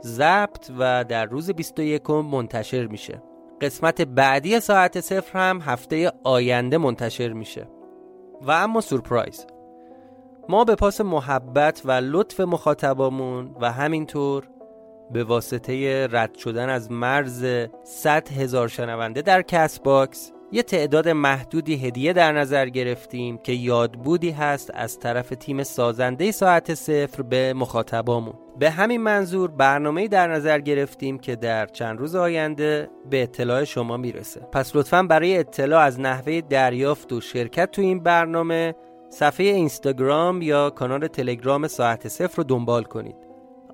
ضبط 0.03 0.71
و 0.79 1.03
در 1.03 1.25
روز 1.25 1.51
21 1.51 2.09
منتشر 2.09 2.87
میشه. 2.87 3.21
قسمت 3.61 4.01
بعدی 4.01 4.59
ساعت 4.59 4.99
صفر 4.99 5.39
هم 5.39 5.61
هفته 5.61 6.11
آینده 6.23 6.77
منتشر 6.77 7.33
میشه. 7.33 7.67
و 8.41 8.51
اما 8.51 8.81
سورپرایز. 8.81 9.45
ما 10.49 10.63
به 10.63 10.75
پاس 10.75 11.01
محبت 11.01 11.81
و 11.85 11.91
لطف 11.91 12.39
مخاطبامون 12.39 13.55
و 13.61 13.71
همینطور 13.71 14.47
به 15.11 15.23
واسطه 15.23 16.07
رد 16.11 16.35
شدن 16.35 16.69
از 16.69 16.91
مرز 16.91 17.45
100 17.83 18.31
هزار 18.31 18.67
شنونده 18.67 19.21
در 19.21 19.41
کست 19.41 19.79
باکس 19.79 20.31
یه 20.55 20.63
تعداد 20.63 21.09
محدودی 21.09 21.75
هدیه 21.75 22.13
در 22.13 22.31
نظر 22.31 22.69
گرفتیم 22.69 23.37
که 23.37 23.51
یادبودی 23.51 24.31
هست 24.31 24.71
از 24.73 24.99
طرف 24.99 25.29
تیم 25.29 25.63
سازنده 25.63 26.31
ساعت 26.31 26.73
صفر 26.73 27.21
به 27.21 27.53
مخاطبامون. 27.53 28.33
به 28.59 28.69
همین 28.69 29.01
منظور 29.01 29.51
برنامه 29.51 30.07
در 30.07 30.27
نظر 30.27 30.59
گرفتیم 30.59 31.19
که 31.19 31.35
در 31.35 31.65
چند 31.65 31.99
روز 31.99 32.15
آینده 32.15 32.89
به 33.09 33.23
اطلاع 33.23 33.63
شما 33.63 33.97
می‌رسه. 33.97 34.39
پس 34.39 34.75
لطفا 34.75 35.03
برای 35.03 35.37
اطلاع 35.37 35.81
از 35.81 35.99
نحوه 35.99 36.41
دریافت 36.41 37.13
و 37.13 37.21
شرکت 37.21 37.71
تو 37.71 37.81
این 37.81 38.03
برنامه 38.03 38.75
صفحه 39.09 39.45
اینستاگرام 39.45 40.41
یا 40.41 40.69
کانال 40.69 41.07
تلگرام 41.07 41.67
ساعت 41.67 42.07
صفر 42.07 42.37
رو 42.37 42.43
دنبال 42.43 42.83
کنید. 42.83 43.15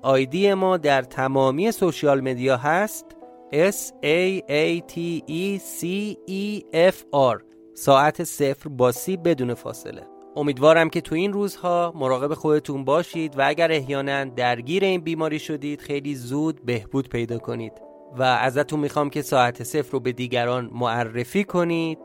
آیدی 0.02 0.54
ما 0.54 0.76
در 0.76 1.02
تمامی 1.02 1.72
سوشیال 1.72 2.20
مدیا 2.20 2.56
هست. 2.56 3.21
S 3.52 3.92
A 4.02 4.40
A 4.48 4.80
T 4.92 5.22
E 5.28 5.58
C 5.58 5.84
E 6.28 6.62
F 6.72 6.96
R. 7.34 7.42
ساعت 7.74 8.24
صفر 8.24 8.68
با 8.68 8.92
سی 8.92 9.16
بدون 9.16 9.54
فاصله. 9.54 10.06
امیدوارم 10.36 10.90
که 10.90 11.00
تو 11.00 11.14
این 11.14 11.32
روزها 11.32 11.92
مراقب 11.96 12.34
خودتون 12.34 12.84
باشید 12.84 13.38
و 13.38 13.42
اگر 13.48 13.72
احیانا 13.72 14.24
درگیر 14.24 14.84
این 14.84 15.00
بیماری 15.00 15.38
شدید 15.38 15.80
خیلی 15.80 16.14
زود 16.14 16.64
بهبود 16.64 17.08
پیدا 17.08 17.38
کنید. 17.38 17.72
و 18.18 18.22
ازتون 18.22 18.80
می‌خوام 18.80 19.10
که 19.10 19.22
ساعت 19.22 19.62
صفر 19.62 19.92
رو 19.92 20.00
به 20.00 20.12
دیگران 20.12 20.70
معرفی 20.72 21.44
کنید. 21.44 21.98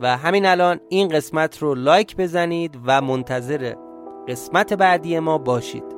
و 0.00 0.16
همین 0.16 0.46
الان 0.46 0.80
این 0.88 1.08
قسمت 1.08 1.58
رو 1.58 1.74
لایک 1.74 2.16
بزنید 2.16 2.78
و 2.86 3.00
منتظر 3.00 3.74
قسمت 4.28 4.72
بعدی 4.72 5.18
ما 5.18 5.38
باشید. 5.38 5.97